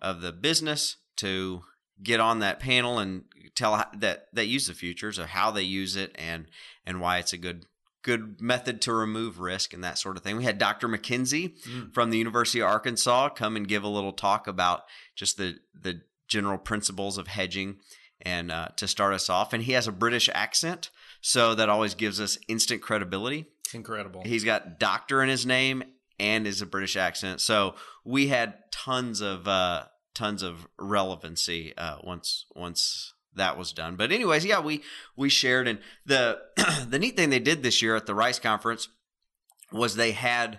of 0.00 0.20
the 0.20 0.30
business 0.30 0.98
to 1.16 1.62
get 2.02 2.20
on 2.20 2.38
that 2.40 2.60
panel 2.60 2.98
and 2.98 3.24
tell 3.54 3.84
that 3.96 4.28
that 4.32 4.46
use 4.46 4.66
the 4.68 4.74
futures 4.74 5.18
or 5.18 5.26
how 5.26 5.50
they 5.50 5.62
use 5.62 5.96
it 5.96 6.14
and 6.18 6.46
and 6.86 7.00
why 7.00 7.18
it's 7.18 7.32
a 7.32 7.38
good 7.38 7.66
good 8.02 8.40
method 8.40 8.80
to 8.80 8.92
remove 8.92 9.40
risk 9.40 9.74
and 9.74 9.82
that 9.84 9.98
sort 9.98 10.16
of 10.16 10.22
thing. 10.22 10.36
We 10.36 10.44
had 10.44 10.56
Dr. 10.58 10.88
McKenzie 10.88 11.58
Mm. 11.66 11.92
from 11.92 12.10
the 12.10 12.18
University 12.18 12.60
of 12.60 12.68
Arkansas 12.68 13.30
come 13.30 13.56
and 13.56 13.66
give 13.68 13.82
a 13.82 13.88
little 13.88 14.12
talk 14.12 14.46
about 14.46 14.84
just 15.16 15.36
the 15.36 15.58
the 15.74 16.00
general 16.28 16.58
principles 16.58 17.18
of 17.18 17.26
hedging 17.26 17.78
and 18.22 18.50
uh, 18.52 18.68
to 18.76 18.86
start 18.88 19.14
us 19.14 19.28
off. 19.30 19.52
And 19.52 19.62
he 19.64 19.72
has 19.72 19.86
a 19.88 19.92
British 19.92 20.28
accent, 20.34 20.90
so 21.20 21.54
that 21.54 21.68
always 21.68 21.94
gives 21.94 22.20
us 22.20 22.36
instant 22.48 22.82
credibility. 22.82 23.46
It's 23.64 23.74
incredible. 23.74 24.22
He's 24.24 24.44
got 24.44 24.78
doctor 24.78 25.22
in 25.22 25.28
his 25.28 25.44
name 25.46 25.82
and 26.20 26.46
is 26.46 26.60
a 26.62 26.66
British 26.66 26.96
accent. 26.96 27.40
So 27.40 27.74
we 28.04 28.26
had 28.28 28.54
tons 28.72 29.20
of 29.20 29.46
uh, 29.48 29.84
tons 30.18 30.42
of 30.42 30.66
relevancy 30.78 31.72
uh, 31.76 31.96
once 32.02 32.44
once 32.54 33.14
that 33.36 33.56
was 33.56 33.72
done. 33.72 33.94
But 33.94 34.10
anyways, 34.10 34.44
yeah, 34.44 34.60
we 34.60 34.82
we 35.16 35.28
shared 35.28 35.68
and 35.68 35.78
the 36.04 36.40
the 36.88 36.98
neat 36.98 37.16
thing 37.16 37.30
they 37.30 37.38
did 37.38 37.62
this 37.62 37.80
year 37.80 37.94
at 37.94 38.06
the 38.06 38.14
Rice 38.14 38.38
conference 38.38 38.88
was 39.72 39.94
they 39.94 40.12
had 40.12 40.58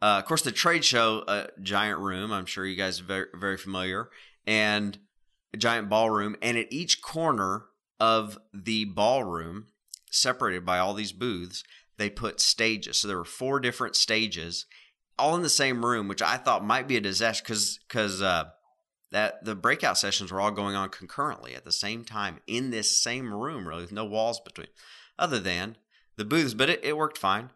uh, 0.00 0.20
of 0.20 0.24
course 0.26 0.42
the 0.42 0.52
trade 0.52 0.84
show 0.84 1.24
a 1.26 1.48
giant 1.60 1.98
room. 1.98 2.32
I'm 2.32 2.46
sure 2.46 2.64
you 2.64 2.76
guys 2.76 3.00
are 3.00 3.04
very 3.04 3.26
very 3.34 3.56
familiar 3.56 4.08
and 4.46 4.98
a 5.52 5.56
giant 5.56 5.90
ballroom 5.90 6.36
and 6.40 6.56
at 6.56 6.72
each 6.72 7.02
corner 7.02 7.64
of 7.98 8.38
the 8.54 8.84
ballroom 8.84 9.66
separated 10.10 10.64
by 10.64 10.78
all 10.78 10.94
these 10.94 11.12
booths 11.12 11.64
they 11.98 12.08
put 12.08 12.40
stages. 12.40 12.98
So 12.98 13.08
there 13.08 13.18
were 13.18 13.24
four 13.24 13.60
different 13.60 13.94
stages, 13.94 14.66
all 15.18 15.36
in 15.36 15.42
the 15.42 15.50
same 15.50 15.84
room, 15.84 16.08
which 16.08 16.22
I 16.22 16.38
thought 16.38 16.64
might 16.64 16.88
be 16.88 16.96
a 16.96 17.00
disaster 17.00 17.42
because 17.42 17.78
because 17.86 18.22
uh, 18.22 18.44
that 19.12 19.44
the 19.44 19.54
breakout 19.54 19.98
sessions 19.98 20.30
were 20.30 20.40
all 20.40 20.50
going 20.50 20.76
on 20.76 20.88
concurrently 20.88 21.54
at 21.54 21.64
the 21.64 21.72
same 21.72 22.04
time 22.04 22.38
in 22.46 22.70
this 22.70 22.96
same 22.96 23.32
room, 23.32 23.66
really, 23.66 23.82
with 23.82 23.92
no 23.92 24.04
walls 24.04 24.40
between, 24.40 24.68
other 25.18 25.38
than 25.38 25.76
the 26.16 26.24
booths. 26.24 26.54
But 26.54 26.70
it, 26.70 26.84
it 26.84 26.96
worked 26.96 27.18
fine, 27.18 27.50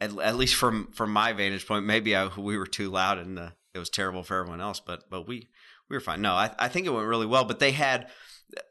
at, 0.00 0.16
at 0.18 0.36
least 0.36 0.54
from 0.54 0.92
from 0.92 1.10
my 1.10 1.32
vantage 1.32 1.66
point. 1.66 1.86
Maybe 1.86 2.14
I, 2.14 2.26
we 2.36 2.58
were 2.58 2.66
too 2.66 2.90
loud 2.90 3.18
and 3.18 3.38
uh, 3.38 3.50
it 3.74 3.78
was 3.78 3.90
terrible 3.90 4.22
for 4.22 4.38
everyone 4.38 4.60
else, 4.60 4.80
but 4.80 5.08
but 5.10 5.26
we 5.26 5.48
we 5.88 5.96
were 5.96 6.00
fine. 6.00 6.20
No, 6.20 6.34
I, 6.34 6.50
I 6.58 6.68
think 6.68 6.86
it 6.86 6.92
went 6.92 7.06
really 7.06 7.26
well. 7.26 7.44
But 7.44 7.58
they 7.58 7.72
had, 7.72 8.08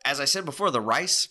as 0.03 0.19
I 0.19 0.25
said 0.25 0.45
before, 0.45 0.71
the 0.71 0.81
Rice 0.81 1.29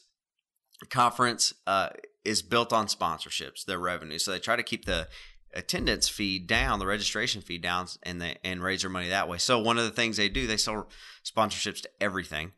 conference 0.91 1.55
uh, 1.67 1.91
is 2.25 2.43
built 2.43 2.73
on 2.73 2.87
sponsorships, 2.87 3.65
their 3.65 3.79
revenue. 3.79 4.19
So 4.19 4.31
they 4.31 4.39
try 4.39 4.57
to 4.57 4.63
keep 4.63 4.87
the 4.87 5.09
attendance 5.55 6.09
fee 6.09 6.39
down, 6.39 6.79
the 6.79 6.87
registration 6.87 7.41
fee 7.43 7.59
down, 7.59 7.87
and 8.03 8.21
they 8.21 8.37
and 8.45 8.63
raise 8.63 8.83
their 8.83 8.91
money 8.91 9.09
that 9.09 9.29
way. 9.29 9.39
So 9.39 9.59
one 9.59 9.79
of 9.79 9.85
the 9.85 9.91
things 9.91 10.17
they 10.17 10.29
do, 10.29 10.47
they 10.47 10.57
sell 10.57 10.89
sponsorships 11.25 11.81
to 11.83 11.91
everything. 12.01 12.53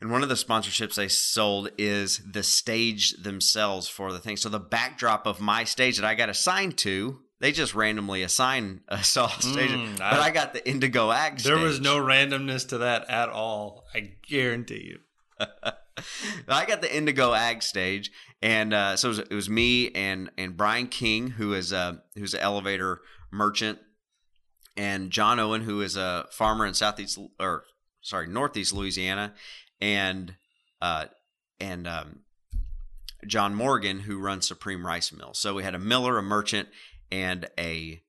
And 0.00 0.10
one 0.10 0.22
of 0.22 0.28
the 0.28 0.34
sponsorships 0.34 0.96
they 0.96 1.08
sold 1.08 1.70
is 1.78 2.20
the 2.30 2.42
stage 2.42 3.12
themselves 3.22 3.88
for 3.88 4.12
the 4.12 4.18
thing. 4.18 4.36
So 4.36 4.48
the 4.48 4.58
backdrop 4.60 5.26
of 5.26 5.40
my 5.40 5.64
stage 5.64 5.96
that 5.96 6.04
I 6.06 6.14
got 6.14 6.28
assigned 6.28 6.76
to, 6.78 7.20
they 7.40 7.52
just 7.52 7.74
randomly 7.74 8.22
assign 8.22 8.80
a 8.88 9.02
stage. 9.02 9.70
Mm, 9.70 9.96
but 9.98 10.02
I- 10.04 10.24
I 10.26 10.30
got 10.30 10.52
the 10.52 10.68
Indigo 10.68 11.10
Ag 11.10 11.38
there 11.38 11.56
was 11.56 11.80
no 11.80 11.96
randomness 11.98 12.68
to 12.70 12.78
that 12.78 13.08
at 13.08 13.28
all. 13.30 13.84
I 13.94 14.12
guarantee 14.28 14.94
you. 14.94 15.46
I 16.48 16.66
got 16.66 16.80
the 16.80 16.94
Indigo 16.94 17.34
Ag 17.34 17.62
stage, 17.62 18.10
and 18.42 18.74
uh, 18.74 18.96
so 18.96 19.08
it 19.08 19.10
was, 19.10 19.18
it 19.18 19.34
was 19.34 19.48
me 19.48 19.90
and 19.90 20.30
and 20.36 20.56
Brian 20.56 20.86
King, 20.86 21.30
who 21.30 21.54
is 21.54 21.72
a 21.72 22.02
who's 22.14 22.34
an 22.34 22.40
elevator 22.40 23.00
merchant, 23.30 23.78
and 24.76 25.10
John 25.10 25.38
Owen, 25.38 25.62
who 25.62 25.80
is 25.80 25.96
a 25.96 26.26
farmer 26.30 26.66
in 26.66 26.74
southeast 26.74 27.18
or 27.38 27.64
sorry 28.00 28.26
northeast 28.26 28.72
Louisiana, 28.72 29.34
and 29.80 30.34
uh, 30.82 31.06
and 31.60 31.86
um, 31.86 32.20
John 33.26 33.54
Morgan, 33.54 34.00
who 34.00 34.18
runs 34.18 34.46
Supreme 34.46 34.86
Rice 34.86 35.12
Mill. 35.12 35.34
So 35.34 35.54
we 35.54 35.62
had 35.62 35.74
a 35.74 35.78
miller, 35.78 36.18
a 36.18 36.22
merchant, 36.22 36.68
and 37.12 37.48
a 37.58 38.02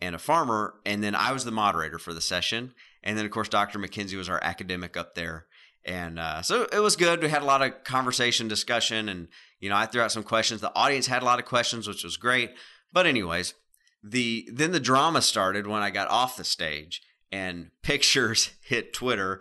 and 0.00 0.14
a 0.14 0.18
farmer, 0.18 0.74
and 0.86 1.04
then 1.04 1.14
I 1.14 1.32
was 1.32 1.44
the 1.44 1.50
moderator 1.50 1.98
for 1.98 2.14
the 2.14 2.22
session, 2.22 2.72
and 3.02 3.18
then 3.18 3.26
of 3.26 3.30
course 3.30 3.50
Dr. 3.50 3.78
McKenzie 3.78 4.16
was 4.16 4.30
our 4.30 4.42
academic 4.42 4.96
up 4.96 5.14
there 5.14 5.46
and 5.84 6.18
uh, 6.18 6.42
so 6.42 6.66
it 6.72 6.80
was 6.80 6.96
good. 6.96 7.22
We 7.22 7.28
had 7.28 7.42
a 7.42 7.46
lot 7.46 7.62
of 7.62 7.84
conversation, 7.84 8.48
discussion, 8.48 9.08
and 9.08 9.28
you 9.60 9.68
know 9.70 9.76
I 9.76 9.86
threw 9.86 10.02
out 10.02 10.12
some 10.12 10.22
questions. 10.22 10.60
The 10.60 10.74
audience 10.74 11.06
had 11.06 11.22
a 11.22 11.24
lot 11.24 11.38
of 11.38 11.44
questions, 11.46 11.88
which 11.88 12.04
was 12.04 12.16
great. 12.16 12.50
But 12.92 13.06
anyways, 13.06 13.54
the 14.02 14.48
then 14.52 14.72
the 14.72 14.80
drama 14.80 15.22
started 15.22 15.66
when 15.66 15.82
I 15.82 15.90
got 15.90 16.08
off 16.08 16.36
the 16.36 16.44
stage 16.44 17.02
and 17.32 17.70
pictures 17.82 18.50
hit 18.62 18.92
Twitter, 18.92 19.40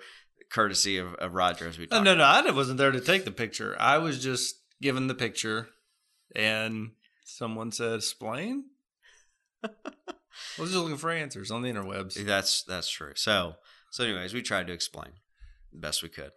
courtesy 0.49 0.97
of, 0.97 1.13
of 1.15 1.33
Roger 1.33 1.67
as 1.67 1.77
we 1.77 1.85
No, 1.85 1.97
talked. 1.97 2.05
no, 2.05 2.15
no. 2.15 2.23
I 2.23 2.49
wasn't 2.51 2.77
there 2.77 2.91
to 2.91 3.01
take 3.01 3.25
the 3.25 3.31
picture. 3.31 3.75
I 3.79 3.97
was 3.97 4.21
just 4.23 4.55
given 4.81 5.07
the 5.07 5.15
picture, 5.15 5.69
and 6.35 6.91
someone 7.25 7.71
said, 7.71 7.93
"Explain." 7.95 8.65
I 9.63 10.61
was 10.61 10.71
just 10.71 10.81
looking 10.81 10.97
for 10.97 11.09
answers 11.09 11.51
on 11.51 11.63
the 11.63 11.69
interwebs. 11.71 12.13
That's 12.25 12.63
that's 12.63 12.89
true. 12.89 13.11
So 13.15 13.55
so 13.91 14.03
anyways, 14.05 14.33
we 14.33 14.41
tried 14.41 14.67
to 14.67 14.73
explain 14.73 15.11
best 15.73 16.03
we 16.03 16.09
could. 16.09 16.31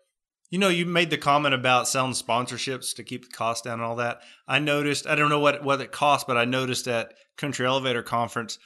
You 0.50 0.58
know, 0.58 0.68
you 0.68 0.84
made 0.84 1.10
the 1.10 1.18
comment 1.18 1.54
about 1.54 1.88
selling 1.88 2.12
sponsorships 2.12 2.94
to 2.96 3.02
keep 3.02 3.24
the 3.24 3.34
cost 3.34 3.64
down 3.64 3.74
and 3.74 3.82
all 3.82 3.96
that. 3.96 4.20
I 4.46 4.58
noticed. 4.58 5.06
I 5.06 5.14
don't 5.14 5.30
know 5.30 5.40
what 5.40 5.64
what 5.64 5.80
it 5.80 5.92
cost, 5.92 6.26
but 6.26 6.36
I 6.36 6.44
noticed 6.44 6.86
at 6.88 7.14
Country 7.36 7.66
Elevator 7.66 8.02
Conference 8.02 8.58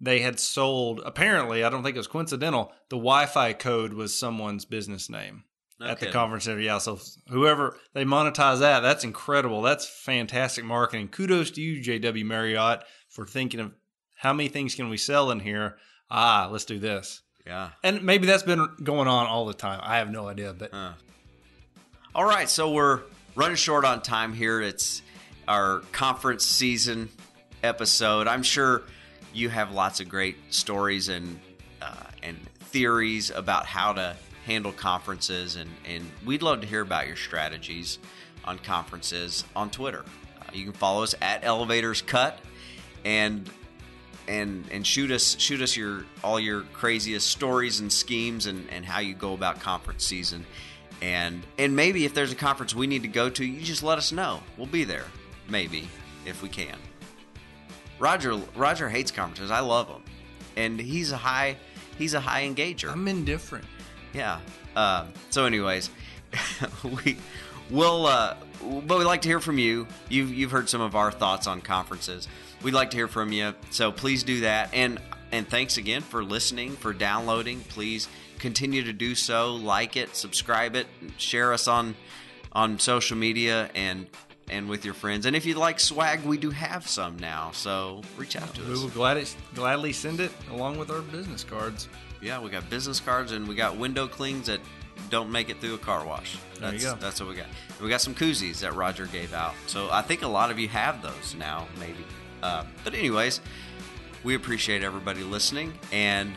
they 0.00 0.20
had 0.20 0.40
sold. 0.40 1.00
Apparently, 1.04 1.62
I 1.62 1.70
don't 1.70 1.82
think 1.82 1.94
it 1.94 2.00
was 2.00 2.06
coincidental. 2.06 2.72
The 2.88 2.96
Wi-Fi 2.96 3.52
code 3.52 3.92
was 3.92 4.18
someone's 4.18 4.64
business 4.64 5.10
name 5.10 5.44
at 5.80 6.00
the 6.00 6.06
conference 6.06 6.44
center. 6.44 6.60
Yeah, 6.60 6.78
so 6.78 6.98
whoever 7.28 7.76
they 7.94 8.04
monetize 8.04 8.60
that, 8.60 8.80
that's 8.80 9.04
incredible. 9.04 9.62
That's 9.62 9.86
fantastic 9.86 10.64
marketing. 10.64 11.08
Kudos 11.08 11.50
to 11.52 11.60
you, 11.60 11.82
JW 11.82 12.24
Marriott, 12.24 12.84
for 13.08 13.26
thinking 13.26 13.60
of 13.60 13.72
how 14.16 14.32
many 14.32 14.48
things 14.48 14.74
can 14.74 14.88
we 14.88 14.96
sell 14.96 15.30
in 15.30 15.40
here. 15.40 15.76
Ah, 16.10 16.48
let's 16.50 16.64
do 16.64 16.78
this. 16.78 17.22
Yeah. 17.46 17.70
And 17.82 18.02
maybe 18.02 18.26
that's 18.26 18.42
been 18.42 18.68
going 18.82 19.08
on 19.08 19.26
all 19.26 19.46
the 19.46 19.54
time. 19.54 19.80
I 19.82 19.98
have 19.98 20.10
no 20.10 20.28
idea, 20.28 20.52
but 20.52 20.72
Uh. 20.72 20.92
All 22.14 22.24
right, 22.24 22.48
so 22.48 22.72
we're 22.72 23.02
running 23.36 23.56
short 23.56 23.84
on 23.84 24.02
time 24.02 24.32
here. 24.32 24.60
It's 24.60 25.00
our 25.46 25.80
conference 25.92 26.44
season 26.44 27.08
episode. 27.62 28.26
I'm 28.26 28.42
sure 28.42 28.82
you 29.32 29.48
have 29.48 29.70
lots 29.72 30.00
of 30.00 30.08
great 30.08 30.36
stories 30.52 31.08
and 31.08 31.38
uh, 31.80 31.94
and 32.22 32.36
theories 32.58 33.30
about 33.30 33.64
how 33.66 33.92
to 33.92 34.16
handle 34.46 34.72
conferences, 34.72 35.54
and 35.56 35.70
and 35.88 36.04
we'd 36.24 36.42
love 36.42 36.60
to 36.62 36.66
hear 36.66 36.80
about 36.80 37.06
your 37.06 37.16
strategies 37.16 37.98
on 38.44 38.58
conferences 38.58 39.44
on 39.54 39.70
Twitter. 39.70 40.04
Uh, 40.40 40.44
you 40.52 40.64
can 40.64 40.72
follow 40.72 41.04
us 41.04 41.14
at 41.20 41.44
Elevators 41.44 42.02
Cut, 42.02 42.40
and 43.04 43.48
and 44.30 44.64
and 44.70 44.86
shoot 44.86 45.10
us 45.10 45.36
shoot 45.38 45.60
us 45.60 45.76
your 45.76 46.04
all 46.24 46.40
your 46.40 46.62
craziest 46.72 47.26
stories 47.26 47.80
and 47.80 47.92
schemes 47.92 48.46
and 48.46 48.70
and 48.70 48.86
how 48.86 49.00
you 49.00 49.12
go 49.12 49.34
about 49.34 49.60
conference 49.60 50.04
season 50.04 50.46
and 51.02 51.44
and 51.58 51.74
maybe 51.74 52.04
if 52.04 52.14
there's 52.14 52.32
a 52.32 52.36
conference 52.36 52.74
we 52.74 52.86
need 52.86 53.02
to 53.02 53.08
go 53.08 53.28
to 53.28 53.44
you 53.44 53.60
just 53.60 53.82
let 53.82 53.98
us 53.98 54.12
know 54.12 54.40
we'll 54.56 54.66
be 54.66 54.84
there 54.84 55.06
maybe 55.48 55.88
if 56.24 56.42
we 56.42 56.48
can 56.48 56.76
roger 57.98 58.36
roger 58.54 58.88
hates 58.88 59.10
conferences 59.10 59.50
i 59.50 59.60
love 59.60 59.88
them 59.88 60.02
and 60.56 60.78
he's 60.80 61.10
a 61.12 61.16
high 61.16 61.56
he's 61.98 62.14
a 62.14 62.20
high 62.20 62.42
engager 62.48 62.90
I'm 62.92 63.06
indifferent. 63.08 63.64
yeah. 64.12 64.40
Uh, 64.76 65.06
so, 65.30 65.46
anyways, 65.46 65.90
we 67.04 67.16
will, 67.70 68.06
uh, 68.06 68.36
but 68.86 68.98
we'd 68.98 69.04
like 69.04 69.22
to 69.22 69.28
hear 69.28 69.40
from 69.40 69.58
you. 69.58 69.86
You've 70.08 70.32
you've 70.32 70.50
heard 70.50 70.68
some 70.68 70.80
of 70.80 70.94
our 70.94 71.10
thoughts 71.10 71.46
on 71.46 71.60
conferences. 71.60 72.28
We'd 72.62 72.74
like 72.74 72.90
to 72.90 72.96
hear 72.96 73.08
from 73.08 73.32
you. 73.32 73.54
So 73.70 73.92
please 73.92 74.22
do 74.22 74.40
that. 74.40 74.70
And 74.72 75.00
and 75.32 75.48
thanks 75.48 75.76
again 75.76 76.02
for 76.02 76.24
listening, 76.24 76.72
for 76.72 76.92
downloading. 76.92 77.60
Please 77.60 78.08
continue 78.38 78.82
to 78.84 78.92
do 78.92 79.14
so. 79.14 79.54
Like 79.54 79.96
it, 79.96 80.16
subscribe 80.16 80.74
it, 80.76 80.86
share 81.16 81.52
us 81.52 81.68
on 81.68 81.94
on 82.52 82.78
social 82.78 83.16
media 83.16 83.70
and 83.74 84.06
and 84.50 84.68
with 84.68 84.84
your 84.84 84.94
friends. 84.94 85.26
And 85.26 85.36
if 85.36 85.46
you'd 85.46 85.56
like 85.56 85.78
swag, 85.78 86.24
we 86.24 86.36
do 86.36 86.50
have 86.50 86.86
some 86.88 87.18
now. 87.18 87.50
So 87.52 88.02
reach 88.16 88.36
out 88.36 88.52
to 88.54 88.62
We 88.62 88.72
us. 88.72 88.78
We 88.78 88.84
will 88.84 88.90
glad 88.90 89.24
gladly 89.54 89.92
send 89.92 90.20
it 90.20 90.32
along 90.50 90.78
with 90.78 90.90
our 90.90 91.02
business 91.02 91.44
cards. 91.44 91.88
Yeah, 92.20 92.40
we 92.40 92.50
got 92.50 92.68
business 92.68 93.00
cards 93.00 93.32
and 93.32 93.48
we 93.48 93.54
got 93.54 93.76
window 93.76 94.06
clings 94.06 94.46
that 94.48 94.60
don't 95.08 95.30
make 95.30 95.48
it 95.48 95.60
through 95.60 95.74
a 95.74 95.78
car 95.78 96.04
wash. 96.04 96.36
There 96.58 96.72
you 96.72 96.78
That's, 96.78 96.84
go. 96.84 97.00
That's 97.00 97.20
what 97.20 97.30
we 97.30 97.36
got. 97.36 97.46
And 97.46 97.80
we 97.80 97.88
got 97.88 98.02
some 98.02 98.14
koozies 98.14 98.60
that 98.60 98.74
Roger 98.74 99.06
gave 99.06 99.32
out. 99.32 99.54
So 99.66 99.88
I 99.90 100.02
think 100.02 100.22
a 100.22 100.28
lot 100.28 100.50
of 100.50 100.58
you 100.58 100.68
have 100.68 101.00
those 101.00 101.34
now, 101.38 101.66
maybe. 101.78 102.04
Uh, 102.42 102.64
but 102.84 102.94
anyways, 102.94 103.40
we 104.24 104.34
appreciate 104.34 104.82
everybody 104.82 105.22
listening, 105.22 105.72
and 105.92 106.32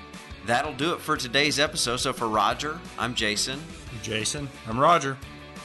that'll 0.46 0.74
do 0.74 0.94
it 0.94 1.00
for 1.02 1.18
today's 1.18 1.60
episode. 1.60 1.98
So 1.98 2.14
for 2.14 2.28
Roger, 2.28 2.80
I'm 2.98 3.14
Jason. 3.14 3.60
Jason, 4.02 4.50
I'm 4.68 4.80
Roger. 4.80 5.18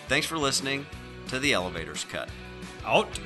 Thanks 0.09 0.27
for 0.27 0.39
listening 0.39 0.87
to 1.29 1.39
the 1.39 1.53
Elevators 1.53 2.05
Cut. 2.11 2.29
Out. 2.85 3.19